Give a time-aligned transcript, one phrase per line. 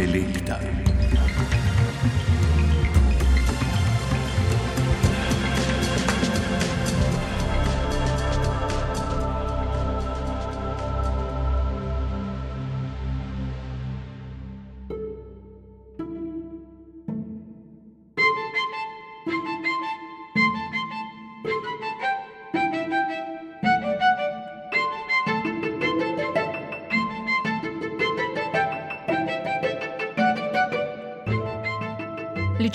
[0.00, 0.89] selecta.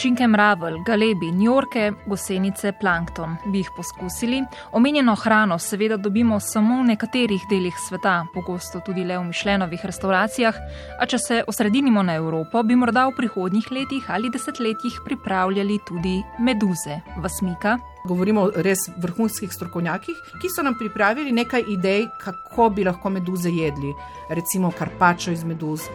[0.05, 3.35] watching Ličinke mravelj, galebi, njorke, gosenice, plankton.
[3.51, 4.43] Bi jih poskusili?
[4.71, 10.55] Omenjeno hrano seveda dobimo samo v nekaterih delih sveta, pogosto tudi le v mišljenovih restauracijah,
[10.99, 16.21] a če se osredinimo na Evropo, bi morda v prihodnjih letih ali desetletjih pripravljali tudi
[16.39, 17.01] meduze.
[17.20, 17.75] Vasmika,
[18.05, 23.49] Govorimo o res vrhunskih strokovnjakih, ki so nam pripravili nekaj idej, kako bi lahko meduze
[23.49, 23.93] jedli.
[24.29, 25.87] Recimo karpačo iz meduz,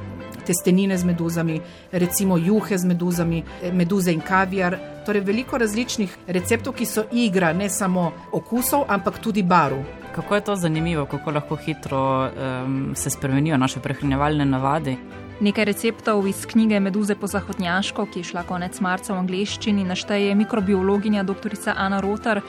[0.47, 1.61] testenine z meduzami,
[1.93, 4.79] recimo juhe z meduzami, meduze in kaviar.
[5.07, 9.81] Torej, veliko različnih receptov, ki so igra ne samo okusov, ampak tudi barv.
[10.15, 14.97] Kako je to zanimivo, kako lahko hitro um, se spremenijo naše prehranjevalne navade.
[15.41, 20.35] Nekaj receptov iz knjige Meduze po zahodnjaško, ki je šla konec marca v angleščini, našteje
[20.37, 21.55] mikrobiologinja dr.
[21.73, 22.43] Ana Rotar.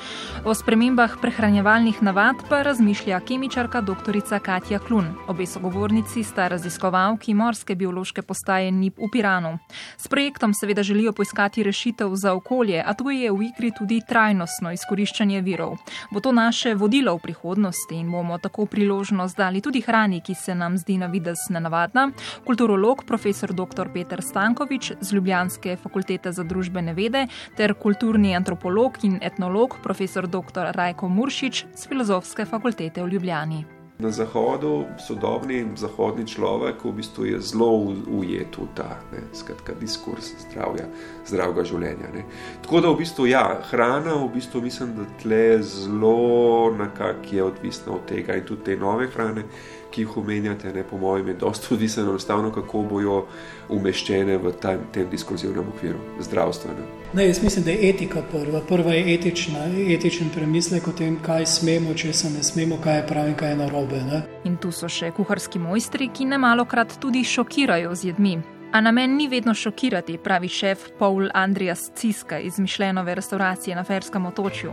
[0.43, 4.19] O spremembah prehranjevalnih navad pa razmišlja kemičarka dr.
[4.43, 5.07] Katja Klun.
[5.27, 9.57] Obe sogovornici sta raziskovalki morske biološke postaje NIP v Piranu.
[9.97, 14.71] S projektom seveda želijo poiskati rešitev za okolje, a tu je v igri tudi trajnostno
[14.71, 15.77] izkoriščanje virov.
[16.11, 20.55] Bo to naše vodilo v prihodnosti in bomo tako priložnost dali tudi hrani, ki se
[20.55, 22.11] nam zdi na vides nenavadna.
[22.45, 23.89] Kulturo antropolog profesor dr.
[23.93, 30.71] Peter Stankovič z Ljubljanske fakultete za družbene vede ter kulturni antropolog in etnolog profesor dr.
[30.73, 33.65] Rajko Muršič z Filozofske fakultete v Ljubljani.
[34.01, 40.31] Na zahodu sodobni zahodni človek v bistvu je zelo ujet v ta ne, skratka, diskurs
[40.41, 40.87] zdravja,
[41.29, 42.09] zdravega življenja.
[42.15, 42.23] Ne.
[42.65, 47.93] Tako da v bistvu ja, hrana v bistvu mislim, da tle zelo nekako je odvisna
[47.93, 49.45] od tega in tudi te nove hrane,
[49.91, 53.25] ki jih omenjate, ne, po mojem, je dosta odvisno enostavno, kako bojo
[53.69, 56.85] umeščene v tem, tem diskurzivnem okviru zdravstvenem.
[57.13, 58.61] Ne, jaz mislim, da je etika prva.
[58.67, 59.65] Prva je etična,
[59.95, 63.53] etičen premislek o tem, kaj smemo, če se ne smemo, kaj je prav in kaj
[63.53, 63.99] je narobe.
[64.07, 64.23] Ne?
[64.47, 68.39] In tu so še kuharski mojstri, ki ne malo krat tudi šokirajo z jedmi.
[68.71, 74.25] A namen ni vedno šokirati, pravi šef Paul Andreas Ciska iz Mišljenove restauracije na Ferskem
[74.25, 74.71] otočju.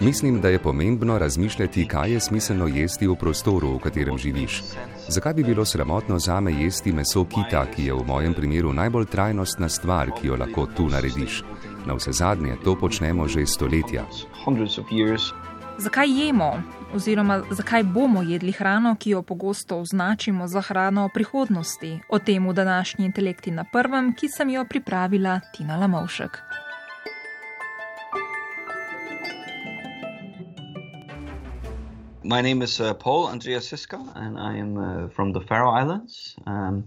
[0.00, 4.62] Mislim, da je pomembno razmišljati, kaj je smiselno jesti v prostoru, v katerem živiš.
[5.08, 9.68] Zakaj bi bilo sramotno zame jesti meso kita, ki je v mojem primeru najbolj trajnostna
[9.68, 11.42] stvar, ki jo lahko tu narediš?
[11.86, 14.04] Na vse zadnje to počnemo že stoletja.
[15.78, 16.62] Zakaj jemo,
[16.94, 22.00] oziroma zakaj bomo jedli hrano, ki jo pogosto označimo za hrano prihodnosti?
[22.08, 26.47] O tem v današnji intelekti na prvem, ki sem jo pripravila Tina Lamovšek.
[32.28, 36.36] My name is uh, Paul Andreas Siska, and I am uh, from the Faroe Islands.
[36.44, 36.84] Um,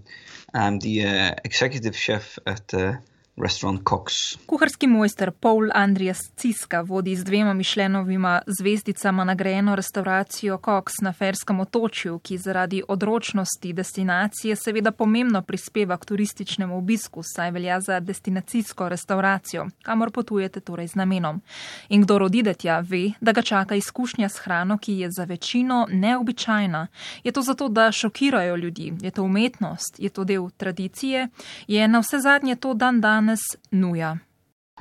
[0.54, 2.98] I'm the uh, executive chef at uh,
[3.42, 4.14] Restaurant Cox.
[4.46, 11.60] Kuharski mojster Paul Andrijas Ciska vodi z dvema mišljenovima zvezdicama nagrajeno restauracijo Cox na Ferskem
[11.60, 18.90] otočju, ki zaradi odročnosti destinacije seveda pomembno prispeva k turističnemu obisku, saj velja za destinacijsko
[18.90, 21.42] restauracijo, kamor potujete torej z namenom.
[21.90, 25.88] In kdo odide tja, ve, da ga čaka izkušnja s hrano, ki je za večino
[25.92, 26.88] neobičajna.
[27.24, 31.28] Je to zato, da šokirajo ljudi, je to umetnost, je to del tradicije,
[31.68, 34.20] je na vse zadnje to dan dan danes nuja.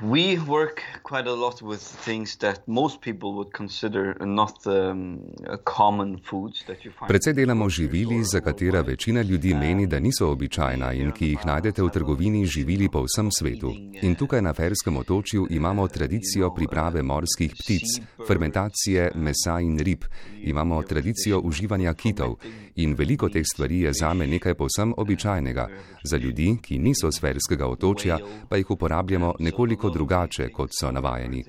[0.03, 5.19] We work quite a lot with things that most people would consider not um,
[5.63, 7.07] common foods that you find.
[7.07, 11.83] Predvsej delamo živili, za katera večina ljudi meni, da niso običajna in ki jih najdete
[11.83, 13.73] v trgovini živili po vsem svetu.
[14.01, 20.03] In tukaj na Ferskem otočju imamo tradicijo priprave morskih ptic, fermentacije mesa in rib,
[20.43, 22.35] imamo tradicijo uživanja kitov
[22.75, 25.67] in veliko teh stvari je zame nekaj povsem običajnega.
[26.03, 28.17] Za ljudi, ki niso z Ferskega otočja,
[28.49, 31.43] pa jih uporabljamo nekoliko drugače, kot so navajeni.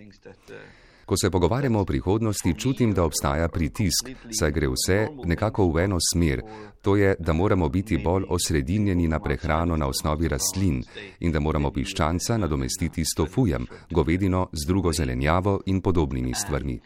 [1.06, 4.08] Ko se pogovarjamo o prihodnosti, čutim, da obstaja pritisk,
[4.38, 6.42] saj gre vse nekako v eno smer.
[6.82, 10.82] To je, da moramo biti bolj osredinjeni na prehrano na osnovi rastlin
[11.20, 16.80] in da moramo piščanca nadomestiti s tofujem, govedino z drugo zelenjavo in podobnimi stvarmi.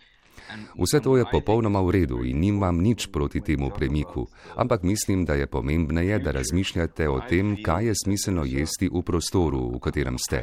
[0.78, 4.26] Vse to je popolnoma v redu in nimam nič proti temu premiku,
[4.56, 9.70] ampak mislim, da je pomembneje, da razmišljate o tem, kaj je smiselno jesti v prostoru,
[9.74, 10.42] v katerem ste.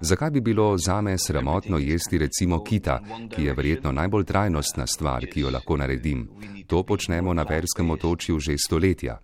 [0.00, 3.00] Zakaj bi bilo zame sramotno jesti recimo kita,
[3.36, 6.28] ki je verjetno najbolj trajnostna stvar, ki jo lahko naredim?
[6.66, 9.18] To počnemo na Perskem otočju že stoletja.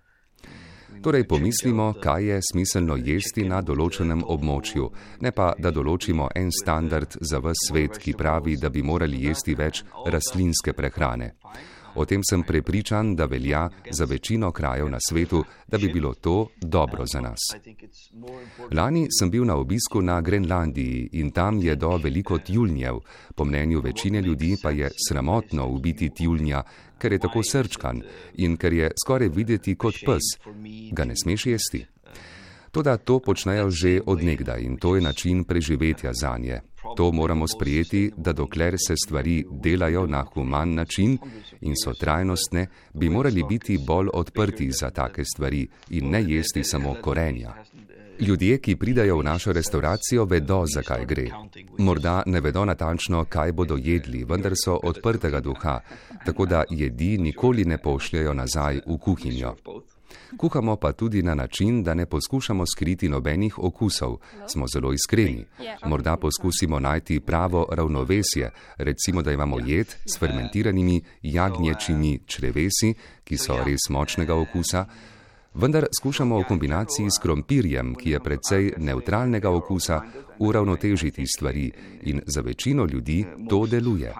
[1.03, 4.91] Torej pomislimo, kaj je smiselno jesti na določenem območju,
[5.21, 9.55] ne pa da določimo en standard za vse svet, ki pravi, da bi morali jesti
[9.55, 11.35] več rastlinske prehrane.
[11.94, 16.49] O tem sem prepričan, da velja za večino krajev na svetu, da bi bilo to
[16.61, 17.38] dobro za nas.
[18.73, 22.99] Lani sem bil na obisku na Grenlandiji in tam je do veliko tjulnjev.
[23.35, 26.62] Po mnenju večine ljudi pa je sramotno ubiti tjulnja,
[26.99, 28.02] ker je tako srčkan
[28.35, 30.35] in ker je skoraj videti kot pes.
[30.93, 31.87] Ga ne smeš jesti.
[32.70, 36.61] Toda to počnejo že odnegdaj in to je način preživetja za nje.
[36.97, 41.19] To moramo sprijeti, da dokler se stvari delajo na human način
[41.61, 46.95] in so trajnostne, bi morali biti bolj odprti za take stvari in ne jesti samo
[47.03, 47.55] korenja.
[48.21, 51.27] Ljudje, ki pridajo v našo restauracijo, vedo, zakaj gre.
[51.79, 55.81] Morda ne vedo natančno, kaj bodo jedli, vendar so odprtega duha,
[56.27, 59.55] tako da jedi nikoli ne pošljajo nazaj v kuhinjo.
[60.37, 64.16] Kuhamo pa tudi na način, da ne poskušamo skriti nobenih okusov,
[64.49, 65.44] smo zelo iskreni.
[65.87, 72.94] Morda poskusimo najti pravo ravnovesje, recimo, da imamo jed s fermentiranimi jagnječimi črevesi,
[73.25, 74.87] ki so res močnega okusa,
[75.55, 80.00] vendar skušamo v kombinaciji s krompirjem, ki je precej neutralnega okusa,
[80.38, 81.72] uravnotežiti stvari
[82.02, 84.12] in za večino ljudi to deluje.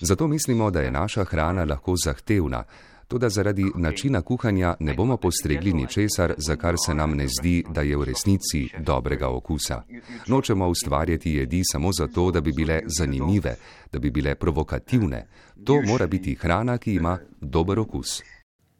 [0.00, 2.64] Zato mislimo, da je naša hrana lahko zahtevna,
[3.08, 7.80] Tudi zaradi načina kuhanja ne bomo postregli ničesar, za kar se nam ne zdi, da
[7.80, 9.82] je v resnici dobrega okusa.
[10.26, 13.56] Nočemo ustvarjati jedi samo zato, da bi bile zanimive,
[13.92, 15.26] da bi bile provokativne.
[15.64, 18.22] To mora biti hrana, ki ima dober okus.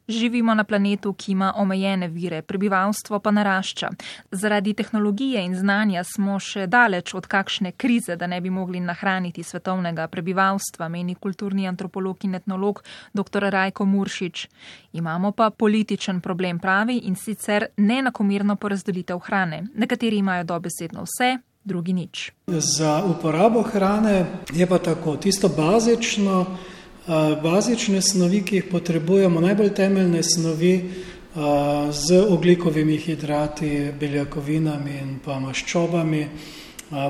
[0.07, 3.89] Živimo na planetu, ki ima omejene vire, prebivalstvo pa narašča.
[4.31, 9.43] Zaradi tehnologije in znanja smo še daleč od kakšne krize, da ne bi mogli nahraniti
[9.43, 12.83] svetovnega prebivalstva, meni kulturni antropolog in etnolog
[13.13, 13.49] dr.
[13.51, 14.47] Rajko Muršič.
[14.93, 19.63] Imamo pa političen problem pravi in sicer neenakomirno porazdelitev hrane.
[19.75, 22.31] Nekateri imajo dobesedno vse, drugi nič.
[22.47, 26.45] Za uporabo hrane je pa tako, tisto bazično.
[27.07, 30.73] Bazične snovi, ki jih potrebujemo, najbolj temeljne snovi
[31.91, 36.25] z oglikovimi hidrati, beljakovinami in pa maščobami,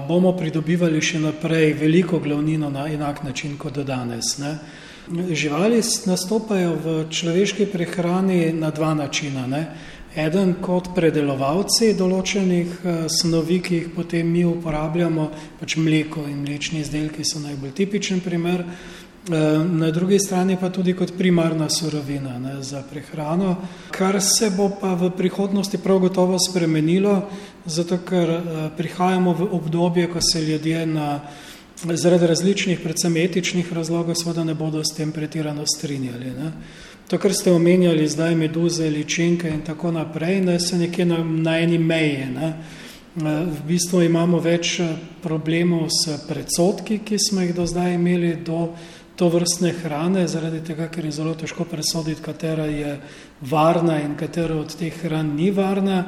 [0.08, 4.38] bomo pridobivali še naprej veliko glavnino na enak način kot do danes.
[4.38, 4.54] Ne.
[5.34, 9.48] Živali nastopajo v človeški prehrani na dva načina.
[9.48, 9.64] Ne.
[10.18, 15.28] Eden kot predelovalci določenih snovi, ki jih potem mi uporabljamo,
[15.60, 18.66] pač mleko in mlečni izdelki so najbolj tipičen primer.
[19.32, 23.56] Eh, na drugi strani pa tudi kot primarna surovina ne, za prehrano,
[23.92, 27.28] kar se bo pa v prihodnosti prav gotovo spremenilo,
[27.66, 31.20] zato ker eh, prihajamo v obdobje, ko se ljudje na,
[31.84, 36.32] zaradi različnih, predvsem etičnih razlogov, seveda ne bodo s tem pretirano strinjali.
[36.32, 36.52] Ne.
[37.08, 41.60] To, kar ste omenjali, zdaj meduze, ličinke in tako naprej, ne, se nekje na, na
[41.60, 42.32] eni meji.
[42.32, 42.54] Ne.
[43.18, 44.78] Eh, v bistvu imamo več
[45.24, 48.70] problemov s predsotki, ki smo jih do zdaj imeli do
[49.18, 52.98] to vrstne hrane, zaradi tega, ker je zelo težko presoditi, katera je
[53.42, 56.04] varna in katera od teh hran ni varna.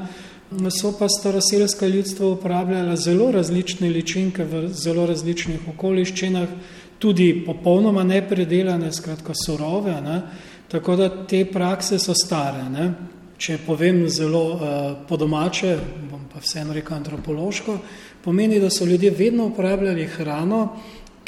[0.73, 6.53] So pa staroseljska ljudstva uporabljala zelo različne ličinke v zelo različnih okoliščinah,
[6.99, 10.21] tudi popolnoma nepredelane, skratka surove, ne?
[10.69, 12.65] tako da te prakse so stare.
[12.69, 12.91] Ne?
[13.37, 14.61] Če povem zelo uh,
[15.07, 15.77] po domače,
[16.11, 17.77] bom pa vseeno rekel antropološko,
[18.23, 20.59] pomeni, da so ljudje vedno uporabljali hrano,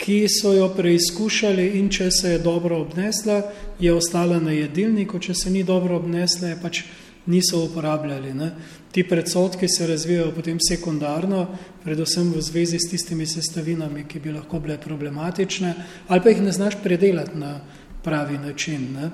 [0.01, 3.41] ki so jo preizkušali in če se je dobro obnesla,
[3.79, 6.83] je ostala na jedilniku, če se ni dobro obnesla, je pač
[7.29, 8.33] niso uporabljali.
[8.33, 8.49] Ne.
[8.91, 11.45] Ti predsotki se razvijajo potem sekundarno,
[11.83, 15.75] predvsem v zvezi s tistimi sestavinami, ki bi lahko bile problematične,
[16.07, 17.59] ali pa jih ne znaš predelati na
[18.03, 18.89] pravi način.
[18.95, 19.11] Ne.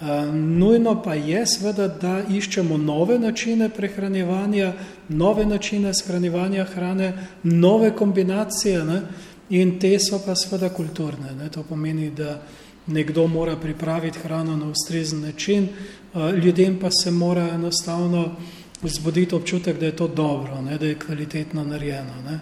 [0.00, 4.70] Uh, nujno pa je seveda, da iščemo nove načine prehranjevanja,
[5.08, 7.10] nove načine shranjevanja hrane,
[7.42, 11.34] nove kombinacije, ne, uh, In te so pa seveda kulturne.
[11.34, 11.48] Ne?
[11.50, 12.42] To pomeni, da
[12.86, 15.68] nekdo mora pripraviti hrano na ustrezen način,
[16.44, 18.36] ljudem pa se mora enostavno
[18.82, 20.78] vzbuditi občutek, da je to dobro, ne?
[20.78, 22.22] da je kvalitetno narejeno.
[22.24, 22.40] Ne?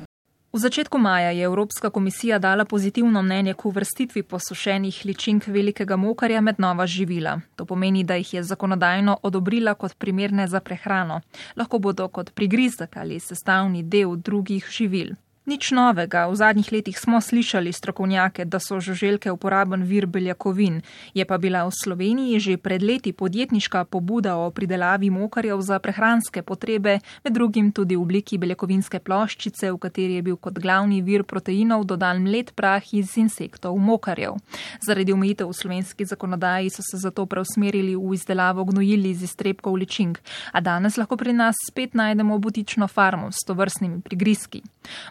[0.53, 6.41] V začetku maja je Evropska komisija dala pozitivno mnenje k uvrstitvi posušenih ličink velikega mokarja
[6.41, 7.41] med nova živila.
[7.57, 11.21] To pomeni, da jih je zakonodajno odobrila kot primerne za prehrano.
[11.57, 15.15] Lahko bodo kot prigrizek ali sestavni del drugih živil.
[15.49, 20.83] Nič novega, v zadnjih letih smo slišali strokovnjake, da so žuželke uporaben vir beljakovin.
[21.17, 26.43] Je pa bila v Sloveniji že pred leti podjetniška pobuda o pridelavi mokarjev za prehranske
[26.45, 31.25] potrebe, med drugim tudi v obliki beljakovinske ploščice, v kateri je bil kot glavni vir
[31.25, 34.37] proteinov dodan mlet prah iz insektov mokarjev.
[34.85, 40.21] Zaradi omejitev v slovenski zakonodaji so se zato preusmerili v izdelavo gnojili iz iztrebkov ličink,
[40.53, 44.61] a danes lahko pri nas spet najdemo butično farmo s tovrstnimi prigrizki.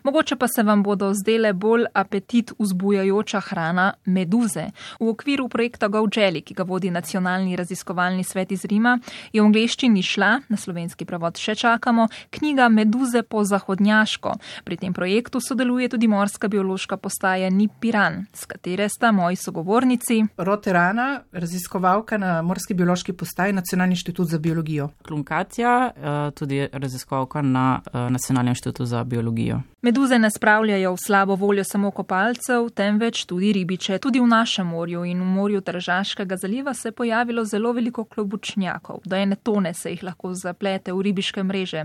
[0.04, 4.66] Mogoče pa se vam bodo zdele bolj apetit vzbujajoča hrana meduze.
[5.00, 9.00] V okviru projekta GoJelly, ki ga vodi Nacionalni raziskovalni svet iz Rima,
[9.34, 14.34] je v angleščini šla, na slovenski prevod še čakamo, knjiga Meduze po zahodnjaško.
[14.66, 20.24] Pri tem projektu sodeluje tudi morska biološka postaja Nipiran, s katere sta moji sogovornici.
[20.38, 24.90] Roterana, raziskovalka na morski biološki postaji Nacionalni inštitut za biologijo.
[25.08, 29.62] Klunkacija, eh, tudi raziskovalka na eh, Nacionalnem inštitutu za biologijo.
[29.82, 34.00] Meduze ne spravljajo v slabo voljo samo kopalcev, temveč tudi ribiče.
[34.02, 39.00] Tudi v našem morju in v morju Tržaškega zaliva se je pojavilo zelo veliko klobučnjakov,
[39.06, 41.84] da ene tone se jih lahko zaplete v ribiške mreže.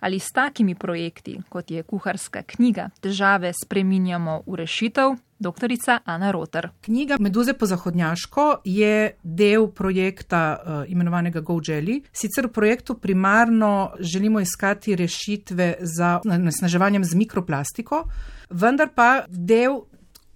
[0.00, 5.16] Ali s takimi projekti, kot je kuharska knjiga, težave spreminjamo v rešitev?
[5.38, 6.68] Doktorica Ana Roter.
[6.80, 12.00] Knjiga Meduze po zahodnjaško je del projekta uh, imenovanega GoJelly.
[12.12, 18.04] Sicer v projektu primarno želimo iskati rešitve za nasnaževanjem z mikroplastiko,
[18.50, 19.80] vendar pa del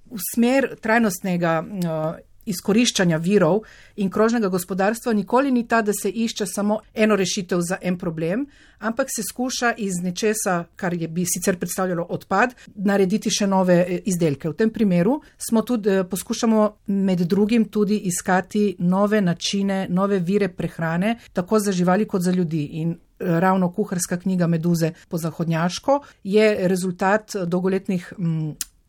[0.07, 3.63] v smer trajnostnega uh, izkoriščanja virov
[3.97, 8.47] in krožnega gospodarstva nikoli ni ta, da se išče samo eno rešitev za en problem,
[8.79, 14.01] ampak se skuša iz nečesa, kar je bi sicer predstavljalo odpad, narediti še nove eh,
[14.11, 14.51] izdelke.
[14.51, 20.49] V tem primeru smo tudi eh, poskušamo med drugim tudi iskati nove načine, nove vire
[20.49, 22.65] prehrane, tako za živali kot za ljudi.
[22.83, 28.13] In eh, ravno kuharska knjiga Meduze po zahodnjaško je rezultat dolgoletnih.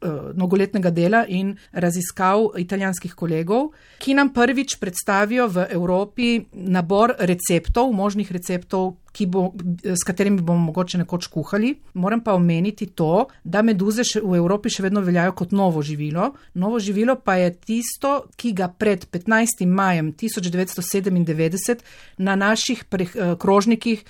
[0.03, 3.69] Mm, nogoletnega dela in raziskav italijanskih kolegov,
[4.00, 8.95] ki nam prvič predstavijo v Evropi nabor receptov, možnih receptov,
[9.27, 9.43] bo,
[9.83, 11.75] s katerimi bomo mogoče nekoč kuhali.
[11.93, 16.33] Moram pa omeniti to, da meduze v Evropi še vedno veljajo kot novo živilo.
[16.53, 19.65] Novo živilo pa je tisto, ki ga pred 15.
[19.65, 21.79] majem 1997
[22.17, 24.03] na naših pre, eh, krožnikih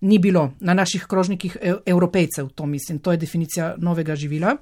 [0.00, 4.56] ni bilo, na naših krožnikih e, evropejcev, to mislim, to je definicija novega živila.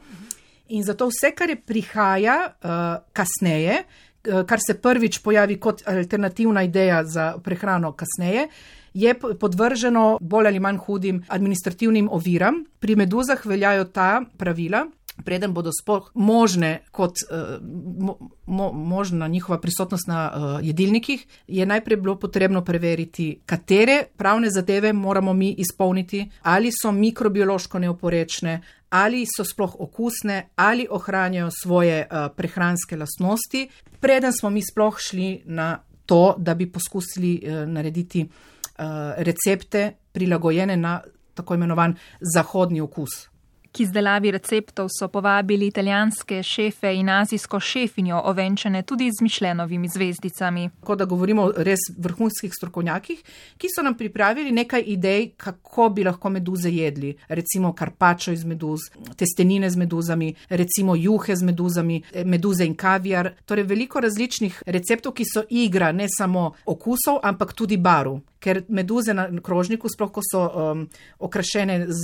[0.69, 2.71] In zato vse, kar je prihaja uh,
[3.13, 8.49] kasneje, uh, kar se prvič pojavi kot alternativna ideja za prehrano kasneje,
[8.95, 12.65] je podvrženo bolj ali manj hudim administrativnim oviram.
[12.79, 14.87] Pri meduzah veljajo ta pravila.
[15.25, 17.57] Preden bodo sploh možne, kot uh,
[17.99, 24.51] mo, mo, možna njihova prisotnost na uh, jedilnikih, je najprej bilo potrebno preveriti, katere pravne
[24.51, 32.07] zadeve moramo mi izpolniti, ali so mikrobiološko neoporečne, ali so sploh okusne, ali ohranjajo svoje
[32.11, 33.69] uh, prehranske lastnosti,
[34.01, 38.85] preden smo mi sploh šli na to, da bi poskusili uh, narediti uh,
[39.17, 41.01] recepte prilagojene na
[41.35, 41.97] tako imenovan
[42.35, 43.29] zahodni okus.
[43.77, 50.71] K izdelavi receptov so povabili italijanske šefe in azijsko šefinjo, ovenčene tudi z mišljenovimi zvezdicami.
[50.81, 53.21] Tako da govorimo o res vrhunskih strokovnjakih,
[53.59, 57.17] ki so nam pripravili nekaj idej, kako bi lahko meduze jedli.
[57.29, 58.81] Recimo karpačo iz meduz,
[59.17, 63.35] testenine z meduzami, recimo juhe z meduzami, meduze in kaviar.
[63.45, 69.15] Torej veliko različnih receptov, ki so igra ne samo okusov, ampak tudi baru ker meduze
[69.15, 70.85] na krožniku, sploh ko so um,
[71.19, 72.03] okrašene z,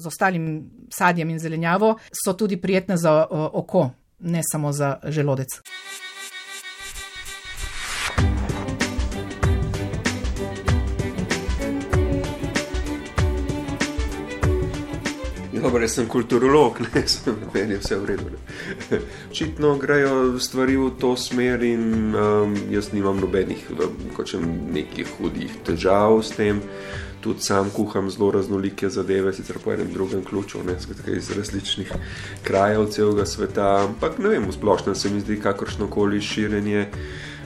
[0.00, 0.46] z ostalim
[0.88, 5.48] sadjem in zelenjavo, so tudi prijetne za oko, ne samo za želodec.
[15.62, 18.24] Dobro, jaz sem kulturolog, ne sem meni vse v redu.
[19.30, 23.70] Očitno grejo stvari v to smer in um, jaz nimam nobenih,
[24.16, 24.42] kočem
[24.74, 26.58] nekih hudih težav s tem.
[27.22, 31.92] Tudi sam kuham zelo raznolike zadeve, sicer po enem drugem ključu, ne skratka iz različnih
[32.42, 36.88] krajev celega sveta, ampak ne vem, v splošnem se mi zdi kakršno koli širjenje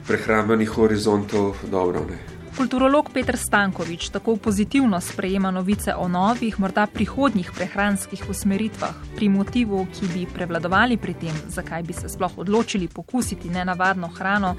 [0.09, 2.07] prehrambenih horizontov dobro.
[2.09, 2.36] Ne.
[2.57, 9.87] Kulturolog Petr Stankovič tako pozitivno sprejema novice o novih, morda prihodnjih prehranskih usmeritvah, pri motivu,
[9.93, 14.55] ki bi prevladovali pri tem, zakaj bi se sploh odločili pokusiti nenavadno hrano,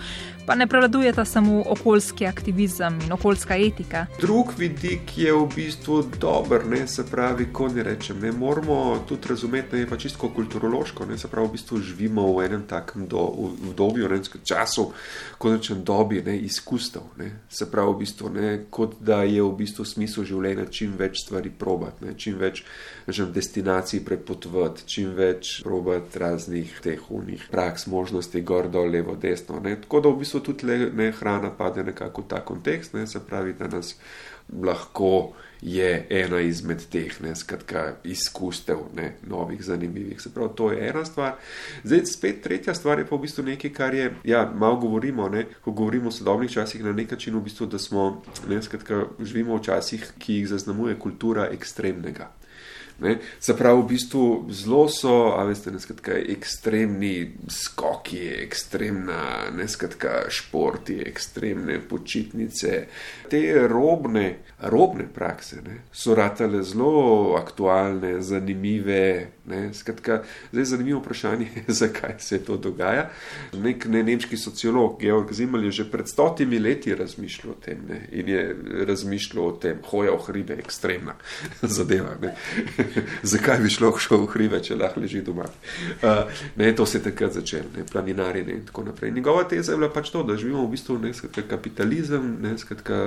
[0.46, 4.06] pa ne prevladujeta samo okoljski aktivizem in okoljska etika.
[4.22, 9.28] Drug vidik je v bistvu dober, ne se pravi, ko ne rečem, ne moramo tudi
[9.30, 13.08] razumeti, da je pa čisto kulturološko, ne se pravi, v bistvu živimo v enem takem
[13.08, 14.92] do, v, v dobju, ne, času,
[15.38, 19.42] ko rečem dobi, ne izkustev, ne se pravi pravi, v bistvu, ne, kot da je
[19.42, 22.64] v bistvu smisel življenja čim več stvari probati, ne, čim več
[23.08, 29.60] žem, destinacij prepotovati, čim več probati raznih teh unih praks, možnosti, gor, dol, levo, desno.
[29.64, 29.78] Ne.
[29.82, 33.20] Tako da v bistvu tudi le, ne, hrana pade nekako v ta kontekst, ne, se
[33.20, 33.96] pravi, da nas
[34.64, 40.22] lahko je ena izmed teh, ne, skratka, izkustev, ne, novih, zanimivih.
[40.22, 41.36] Se pravi, to je ena stvar.
[41.84, 45.48] Zdaj, spet tretja stvar je pa v bistvu nekaj, kar je, ja, malo govorimo, ne,
[45.62, 49.58] ko govorimo o sodobnih časih na nek način, v bistvu, da smo, ne, skratka, živimo
[49.58, 52.37] v časih, ki jih zaznamuje kultura ekstremnega.
[53.00, 53.18] Ne?
[53.40, 61.78] Se pravi, v bistvu zelo so, a veste, neskatka, ekstremni skoki, ekstremna, neskatka, športi, ekstremne
[61.90, 62.88] počitnice.
[63.30, 64.26] Te robne,
[64.60, 65.84] robne prakse ne?
[65.94, 69.28] so ratale zelo aktualne, zanimive.
[69.46, 69.70] Ne?
[69.74, 71.48] Skratka, zdaj je zanimivo vprašanje,
[71.82, 73.10] zakaj se to dogaja.
[73.54, 78.02] Nek ne, nemški sociolog Georg Zimmel je že pred stotimi leti razmišljal o tem ne?
[78.12, 78.42] in je
[78.90, 81.14] razmišljal o tem, hoja v hribe, ekstremna
[81.78, 82.18] zadeva.
[83.34, 85.48] zakaj bi šlo šel v hribe, če lahko leži doma.
[86.02, 86.24] Uh,
[86.56, 89.12] ne, to se je takrat začelo, ne, planinari ne, in tako naprej.
[89.12, 92.98] Njegova teza je bila pač to, da živimo v bistvu ne, skratka, kapitalizem, ne, skratka,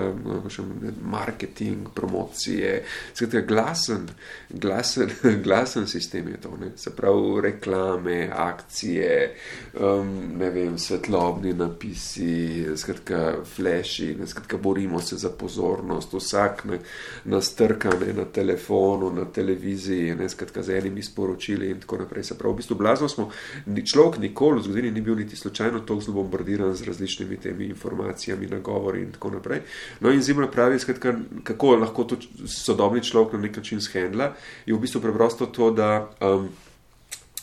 [0.80, 2.82] ne, marketing, promocije,
[3.14, 4.08] skratka, glasen,
[4.50, 5.10] glasen,
[5.44, 9.34] glasen sistem je to, ne, se pravi reklame, akcije,
[9.80, 16.78] um, ne vem, svetlobni napisi, skratka, flashi, ne, skratka, borimo se za pozornost, vsak ne,
[17.24, 21.98] nas trka ne, na telefonu, na televiziji, televiziji, ne skratka z enimi sporočili in tako
[21.98, 22.24] naprej.
[22.24, 23.30] Se pravi, v bistvu blazno smo,
[23.66, 27.64] ni, človek nikoli v zgodovini ni bil niti slučajno tako zelo bombardiran z različnimi temi
[27.64, 29.60] informacijami, nagovori in tako naprej.
[30.00, 34.34] No in zimno pravi, skratka, kako lahko to sodobni človek na nek način shendla,
[34.66, 36.10] je v bistvu preprosto to, da.
[36.20, 36.48] Um,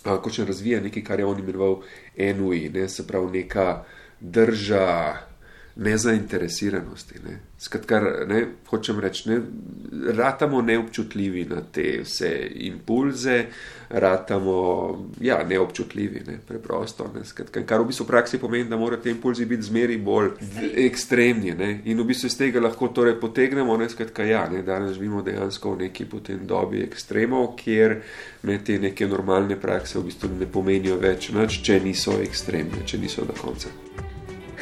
[0.07, 1.81] Ko še razvija nekaj, kar je on imenoval
[2.15, 3.83] enui, ne, se pravi, neka
[4.21, 4.87] drža,
[5.77, 7.15] nezainteresiranosti.
[7.25, 7.39] Ne.
[7.59, 9.41] Skratka, ne, hočem reči, ne,
[10.13, 13.45] ratamo neobčutljivi na te vse impulze,
[13.89, 14.57] ratamo
[15.21, 17.11] ja, neobčutljivi, ne, preprosto.
[17.15, 20.31] Ne, skratka, kar v bistvu v praksi pomeni, da morajo te impulzi biti zmeri bolj
[20.87, 21.53] ekstremni.
[21.57, 25.21] Ne, in v bistvu iz tega lahko torej potegnemo, ne, skratka, ja, ne, danes živimo
[25.21, 27.99] dejansko v neki potem dobi ekstremov, kjer
[28.49, 33.01] ne, te neke normalne prakse v bistvu ne pomenijo več nič, če niso ekstremne, če
[33.01, 33.69] niso do konca.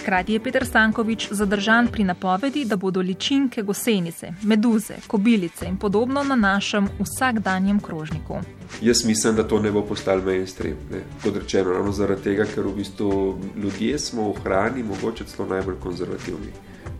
[0.05, 6.23] Hkrati je Petr Stankovič zadržan pri napovedi, da bodo ličinke gosenice, meduze, kobilice in podobno
[6.23, 8.38] na našem vsakdanjem krožniku.
[8.82, 10.77] Jaz mislim, da to ne bo postalo mainstream.
[11.23, 15.80] Kot rečeno, ravno zaradi tega, ker v bistvu ljudje smo v hrani mogoče celo najbolj
[15.82, 16.53] konzervativni.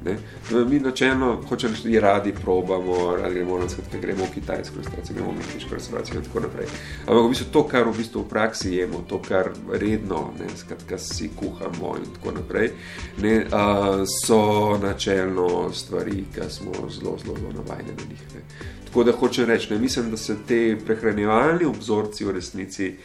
[0.06, 0.18] Ne?
[0.66, 5.32] Mi načelno, hoče reči, radi probamo, radi gremo na svet, gremo v Kitajsko restauracijo, gremo
[5.32, 6.68] v Mehiško restauracijo in tako naprej.
[7.08, 10.98] Ampak v bistvu to, kar v, bistvu v praksi jemo, to, kar redno, ne, skratka,
[10.98, 12.72] si kuhamo in tako naprej,
[13.18, 13.66] ne, a,
[14.06, 18.26] so načelno stvari, ki smo zelo, zelo, zelo navajeni na njih.
[18.36, 18.42] Ne.
[18.86, 22.96] Tako da hoče reči, ne, mislim, da se te prehranjevalni obzorci v resnici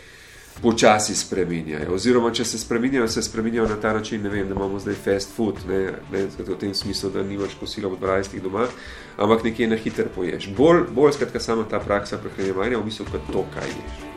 [0.62, 1.94] počasi spremenjajo.
[1.94, 5.62] Oziroma, če se spremenjajo, se spremenjajo na ta način, vem, da imamo zdaj fast food,
[5.68, 5.81] ne,
[6.12, 8.68] ne v tem smislu, da nimaš kosila v 12 doma,
[9.16, 10.51] ampak nekje na hiter poješ.
[10.57, 14.10] Bolj, bolj skratka, sama ta praksa prehranjevanja, v bistvu, kot to, kaj ješ.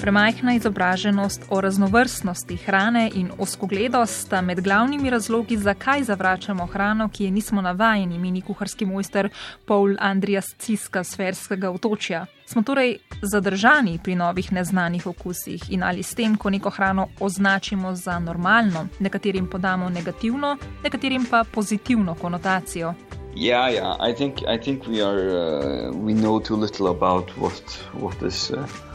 [0.00, 7.24] Premajhna izobraženost o raznovrstnosti hrane in oskogledost sta med glavnimi razlogi, zakaj zavračamo hrano, ki
[7.24, 9.28] je nismo navajeni, mini kuharski mojster
[9.66, 12.26] Paul Andrijas Ciska sferskega otočja.
[12.46, 17.94] Smo torej zadržani pri novih neznanih okusih in ali s tem, ko neko hrano označimo
[17.94, 22.94] za normalno, nekaterim podamo negativno, nekaterim pa pozitivno konotacijo.
[23.36, 24.10] Yeah, yeah.
[24.10, 27.62] I think I think we are uh, we know too little about what
[28.00, 28.50] what this.
[28.50, 28.89] Uh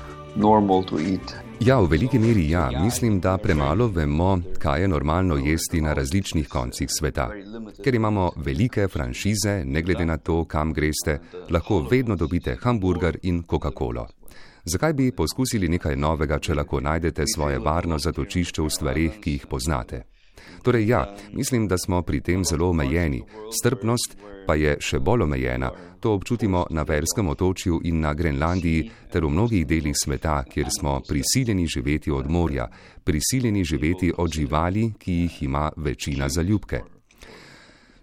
[1.59, 2.69] Ja, v veliki meri ja.
[2.83, 7.29] Mislim, da premalo vemo, kaj je normalno jesti na različnih koncih sveta.
[7.83, 11.19] Ker imamo velike franšize, ne glede na to, kam greste,
[11.49, 14.07] lahko vedno dobite hamburger in Coca-Colo.
[14.65, 19.47] Zakaj bi poskusili nekaj novega, če lahko najdete svoje varno zatočišče v stvarih, ki jih
[19.47, 20.14] poznate?
[20.63, 23.23] Torej, ja, mislim, da smo pri tem zelo omejeni.
[23.61, 25.71] Strpnost pa je še bolj omejena.
[25.99, 30.99] To občutimo na Verskem otočju in na Grenlandiji ter v mnogih delih sveta, kjer smo
[31.07, 32.67] prisiljeni živeti od morja,
[33.03, 36.81] prisiljeni živeti od živali, ki jih ima večina za ljubke.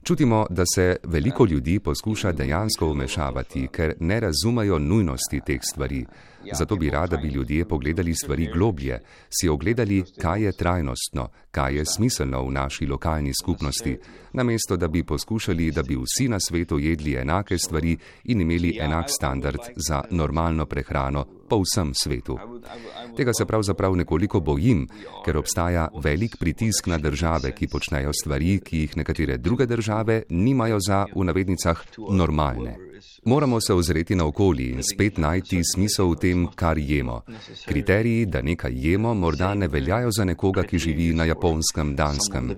[0.03, 6.05] Čutimo, da se veliko ljudi poskuša dejansko umešavati, ker ne razumejo nujnosti teh stvari.
[6.53, 9.01] Zato bi rada, da bi ljudje pogledali stvari globlje,
[9.31, 13.99] si ogledali, kaj je trajnostno, kaj je smiselno v naši lokalni skupnosti,
[14.33, 19.11] namesto da bi poskušali, da bi vsi na svetu jedli enake stvari in imeli enak
[19.11, 22.39] standard za normalno prehrano po vsem svetu.
[23.17, 24.89] Tega se pravzaprav nekoliko bojim,
[25.25, 30.79] ker obstaja velik pritisk na države, ki počnejo stvari, ki jih nekatere druge države nimajo
[30.81, 32.77] za, v navednicah, normalne.
[33.25, 37.21] Moramo se ozreti na okolje in spet najti smisel v tem, kar jemo.
[37.67, 42.51] Kriteriji, da nekaj jemo, morda ne veljajo za nekoga, ki živi na japonskem, danskem.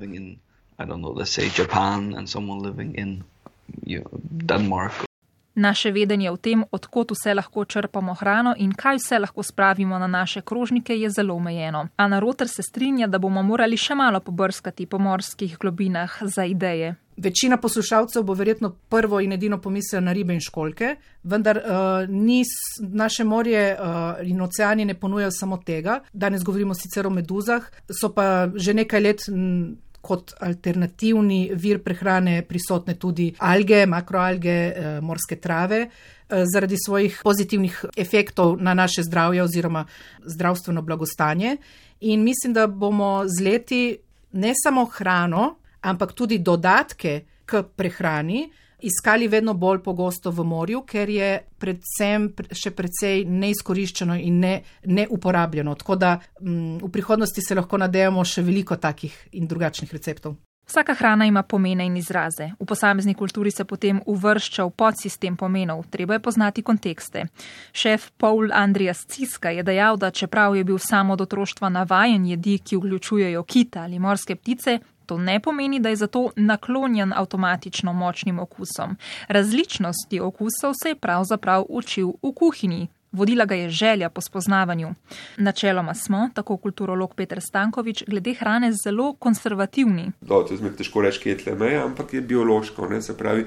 [5.54, 10.06] Naše vedenje o tem, odkot vse lahko črpamo hrano in kaj vse lahko spravimo na
[10.06, 11.88] naše krožnike, je zelo omejeno.
[11.96, 16.94] Ana Roter se strinja, da bomo morali še malo pobrskati po morskih globinah za ideje.
[17.16, 22.48] Večina poslušalcev bo verjetno prvo in edino pomislila na ribe in školke, vendar uh, nis,
[22.80, 26.00] naše morje uh, in oceani ne ponujajo samo tega.
[26.12, 29.28] Danes govorimo sicer o meduzah, so pa že nekaj let.
[29.28, 37.20] M, Kot alternativni vir prehrane prisotne tudi alge, makroalge, eh, morske trave, eh, zaradi svojih
[37.24, 39.86] pozitivnih efektov na naše zdravje oziroma
[40.20, 41.56] zdravstveno blagostanje.
[42.00, 43.96] In mislim, da bomo z leti
[44.32, 48.46] ne samo hrano, ampak tudi dodatke k prehrani
[48.84, 55.74] iskali vedno bolj pogosto v morju, ker je predvsem še precej neizkoriščeno in ne, neuporabljeno.
[55.80, 60.36] Tako da m, mm, v prihodnosti se lahko nadejamo še veliko takih in drugačnih receptov.
[60.64, 62.50] Vsaka hrana ima pomene in izraze.
[62.60, 67.26] V posamezni kulturi se potem uvršča v podsistem pomenov, treba je poznati kontekste.
[67.72, 72.58] Šef Paul Andreas Ciska je dejal, da čeprav je bil samo od otroštva navajen jedi,
[72.58, 78.38] ki vključujejo kita ali morske ptice, To ne pomeni, da je zato naklonjen avtomatično močnim
[78.38, 78.96] okusom.
[79.28, 82.88] Različnosti okusov se je pravzaprav učil v kuhinji.
[83.14, 84.94] Vodila ga je želja po spoznavanju.
[85.36, 90.10] Načeloma smo, tako kulturolog Petr Stankovič, glede hrane zelo konservativni.
[90.20, 92.88] Do, to je težko reči, kje je tle meja, ampak je biološko.
[92.88, 93.02] Ne?
[93.02, 93.46] Se pravi,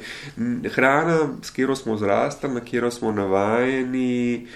[0.71, 4.47] hrana, s katero smo zrastali, na katero smo navajeni,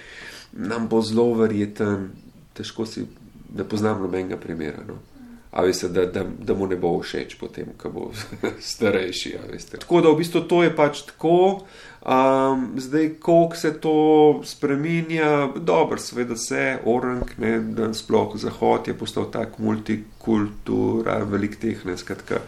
[0.54, 2.10] nam bo zelo verjeten.
[2.54, 3.04] Težko si,
[3.56, 4.80] ne poznam nobenega primera.
[4.88, 4.96] No?
[5.52, 8.12] A veste, da, da, da mu ne bo všeč, potem, ko bo
[8.72, 9.36] starejši.
[9.80, 11.68] Tako da v bistvu to je pač tako.
[12.06, 18.98] Um, zdaj, koliko se to spremenja, dobro, seveda se, orang, ne, da sploh Zahod je
[18.98, 22.40] postal tak multikultura, velik teh, ne, skratka,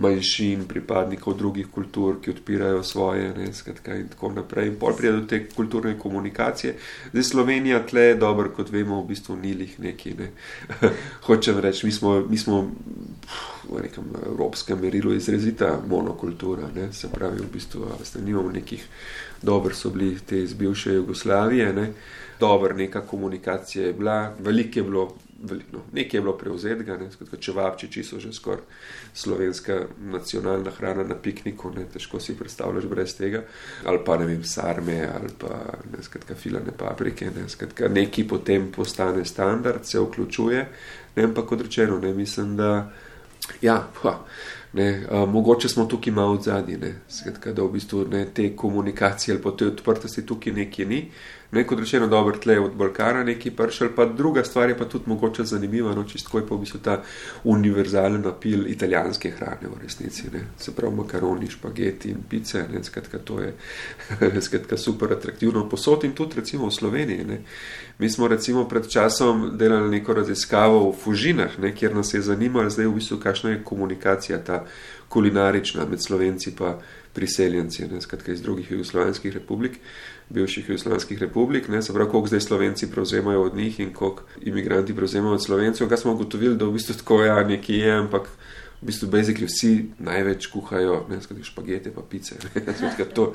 [0.00, 4.70] manjšin, pripadnikov drugih kultur, ki odpirajo svoje, ne, skratka, in tako naprej.
[4.72, 6.78] In pol pride do te kulturne komunikacije.
[7.12, 10.30] Zdaj, Slovenija tle, dobro, kot vemo, v bistvu ni lih neki, ne.
[11.28, 12.62] Hočem reči, mi smo, mi smo
[13.68, 17.92] v nekem evropskem merilu izrazita monokultura, ne, se pravi, v bistvu,
[18.24, 18.85] nimamo nekih
[19.42, 21.92] dobro so bili te iz bivše Jugoslavije, ne.
[22.40, 25.16] dobro neka komunikacija je bila, veliko je bilo,
[25.72, 28.64] no, nekaj je bilo prevzetega, ne, skratka, čevapčiči so že skoraj
[29.14, 33.42] slovenska nacionalna hrana na pikniku, ne, težko si predstavljaš brez tega,
[33.84, 38.68] ali pa ne vem, sarme, ali pa ne, skratka, filane paprike, ne, skratka, neki potem
[38.72, 40.68] postane standard, se vključuje,
[41.16, 42.92] ne, ampak kot rečeno, ne, mislim, da
[43.62, 44.18] ja, pa,
[44.76, 46.76] Ne, a, mogoče smo tukaj malo zadnji,
[47.52, 50.98] da v bistvu ne, te komunikacije ali pa te odprtosti tukaj nekje ni.
[51.50, 55.04] Ne, kot rečeno, dobro, tle od Balkana neki pršel, pa druga stvar je pa tudi
[55.06, 57.02] mogoče zanimiva, no, čistko je pa v bistvu ta
[57.44, 63.18] univerzalen apil italijanske hrane v resnici, ne, se pravi makaroni, špageti in pice, ne, skratka,
[63.18, 63.54] to je
[64.46, 65.68] skratka, super atraktivno.
[65.68, 67.40] Posod in tudi recimo v Sloveniji, ne.
[67.98, 72.70] Mi smo recimo pred časom delali neko raziskavo v Fužinah, ne, kjer nas je zanimalo
[72.70, 74.64] zdaj v bistvu, kakšna je komunikacija ta
[75.08, 76.78] kulinarična med Slovenci pa
[77.14, 79.78] priseljenci, ne, skratka iz drugih jugoslovanskih republik
[80.28, 84.96] bivših jugoslovanskih republik, ne, se pravi, koliko zdaj Slovenci prevzemajo od njih in koliko imigranti
[84.96, 85.88] prevzemajo od Slovencev.
[85.88, 88.28] Kaj smo ugotovili, da v bistvu tako ja, nekje je, ampak
[88.82, 92.36] v bistvu basically vsi največ kuhajo, ne skodi špagete pa pice.
[92.96, 93.32] Ne, to,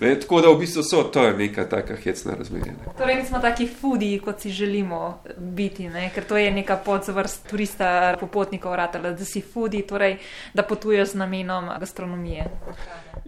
[0.00, 2.72] ne, tako da v bistvu so, to je neka taka hecna razmerja.
[2.72, 2.94] Ne.
[2.98, 6.10] Torej nismo taki fudi, kot si želimo biti, ne?
[6.14, 10.18] ker to je neka podzvrst turista, popotnikov, ratala, da si fudi, torej
[10.54, 12.50] da potuješ z namenom gastronomije.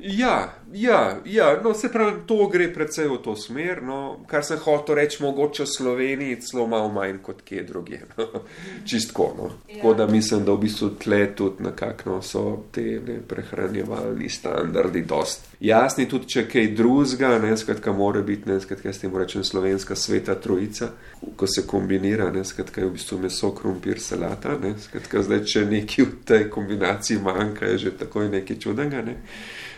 [0.05, 3.79] Ja, Ja, ja, no, se pravi, to gre predvsej v to smer.
[3.83, 8.01] No, kar sem hotel reči, mogoče v Sloveniji celo malo manj kot kje drugje.
[8.19, 8.27] No.
[8.91, 9.29] Čistko.
[9.39, 9.51] No.
[9.69, 9.77] Ja.
[9.77, 15.05] Tako da mislim, da v bistvu tle tudi nekako no, so te ne, prehranjevalni standardi
[15.07, 19.45] dost jasni, tudi če kaj drugega, ne skratka, mora biti, ne skratka, s tem rečem
[19.45, 20.91] slovenska sveta trojica,
[21.37, 25.65] ko se kombinira, ne skratka, je v bistvu meso, krumpir, salata, ne skratka, zdaj, če
[25.71, 29.05] nekaj v tej kombinaciji manjka, je že takoj nekaj čudnega.
[29.07, 29.17] Ne.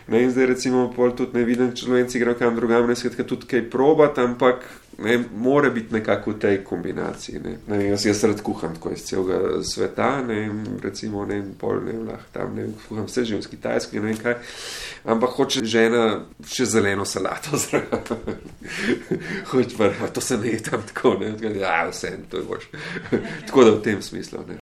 [0.08, 3.24] Ne, in zdaj, recimo, pol tudi ne vidim, če človek gre kam drugam, ne skratka,
[3.26, 4.62] tudi kaj probati, ampak
[5.02, 7.40] ne, mora biti nekako v tej kombinaciji.
[7.44, 7.56] Ne.
[7.66, 10.38] Ne, jaz, jaz rad kuham tako iz celega sveta, ne,
[10.82, 14.36] recimo, ne, pol ne, lahko tam ne, kuham vse že v Kitajski, ne vem kaj,
[15.10, 16.04] ampak hoče žena
[16.46, 18.38] še zeleno salato zraven.
[19.50, 22.70] Hoče pa, to se ne je tam tako, ne, ja, vse, to je boš.
[23.50, 24.60] tako da v tem smislu, ne.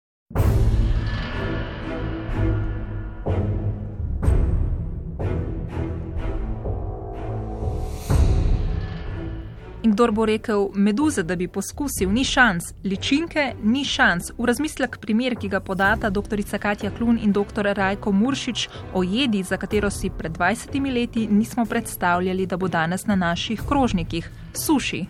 [9.95, 14.33] In kdo bo rekel, meduze, da bi poskusil, ni šans, ličinke, ni šans.
[14.37, 16.41] V razmislek primer, ki ga podata dr.
[16.59, 17.71] Katja Klun in dr.
[17.71, 23.05] Rajko Muršič o jedi, za katero si pred 20 leti nismo predstavljali, da bo danes
[23.05, 24.29] na naših krožnikih-
[24.65, 25.05] suši.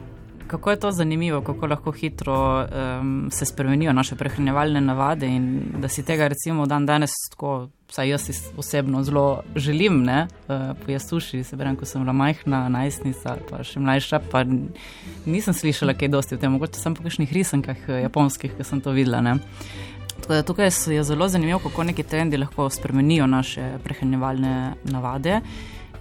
[0.48, 5.90] Kako je to zanimivo, kako lahko hitro um, se spremenijo naše prehranjevalne navade in da
[5.90, 11.44] si tega recimo dan danes tako, vsaj jaz osebno zelo želim, ne, uh, pojesti suši,
[11.44, 14.44] se pravi, ko sem bila majhna, najstnica, pa še mlajša, pa
[15.26, 18.82] nisem slišala kaj dosti o tem, mogoče sem po kakšnih risankah eh, japonskih, ki sem
[18.82, 19.40] to videla, ne.
[20.22, 25.42] Tako da tukaj je zelo zanimivo, kako neki trendi lahko spremenijo naše prehranjevalne navade.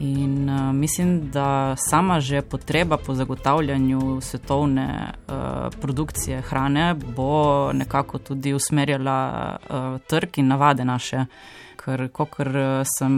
[0.01, 5.35] In uh, mislim, da sama že potreba po zagotavljanju svetovne uh,
[5.81, 11.25] produkcije hrane bo nekako tudi usmerjala uh, trg in navade naše.
[11.85, 12.39] Ker, kot
[12.89, 13.17] sem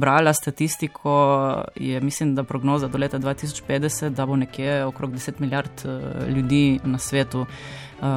[0.00, 1.12] brala statistiko,
[1.76, 6.80] je mislim, da prognoza do leta 2050, da bo nekje okrog 10 milijard uh, ljudi
[6.84, 7.40] na svetu.
[7.40, 7.46] Uh,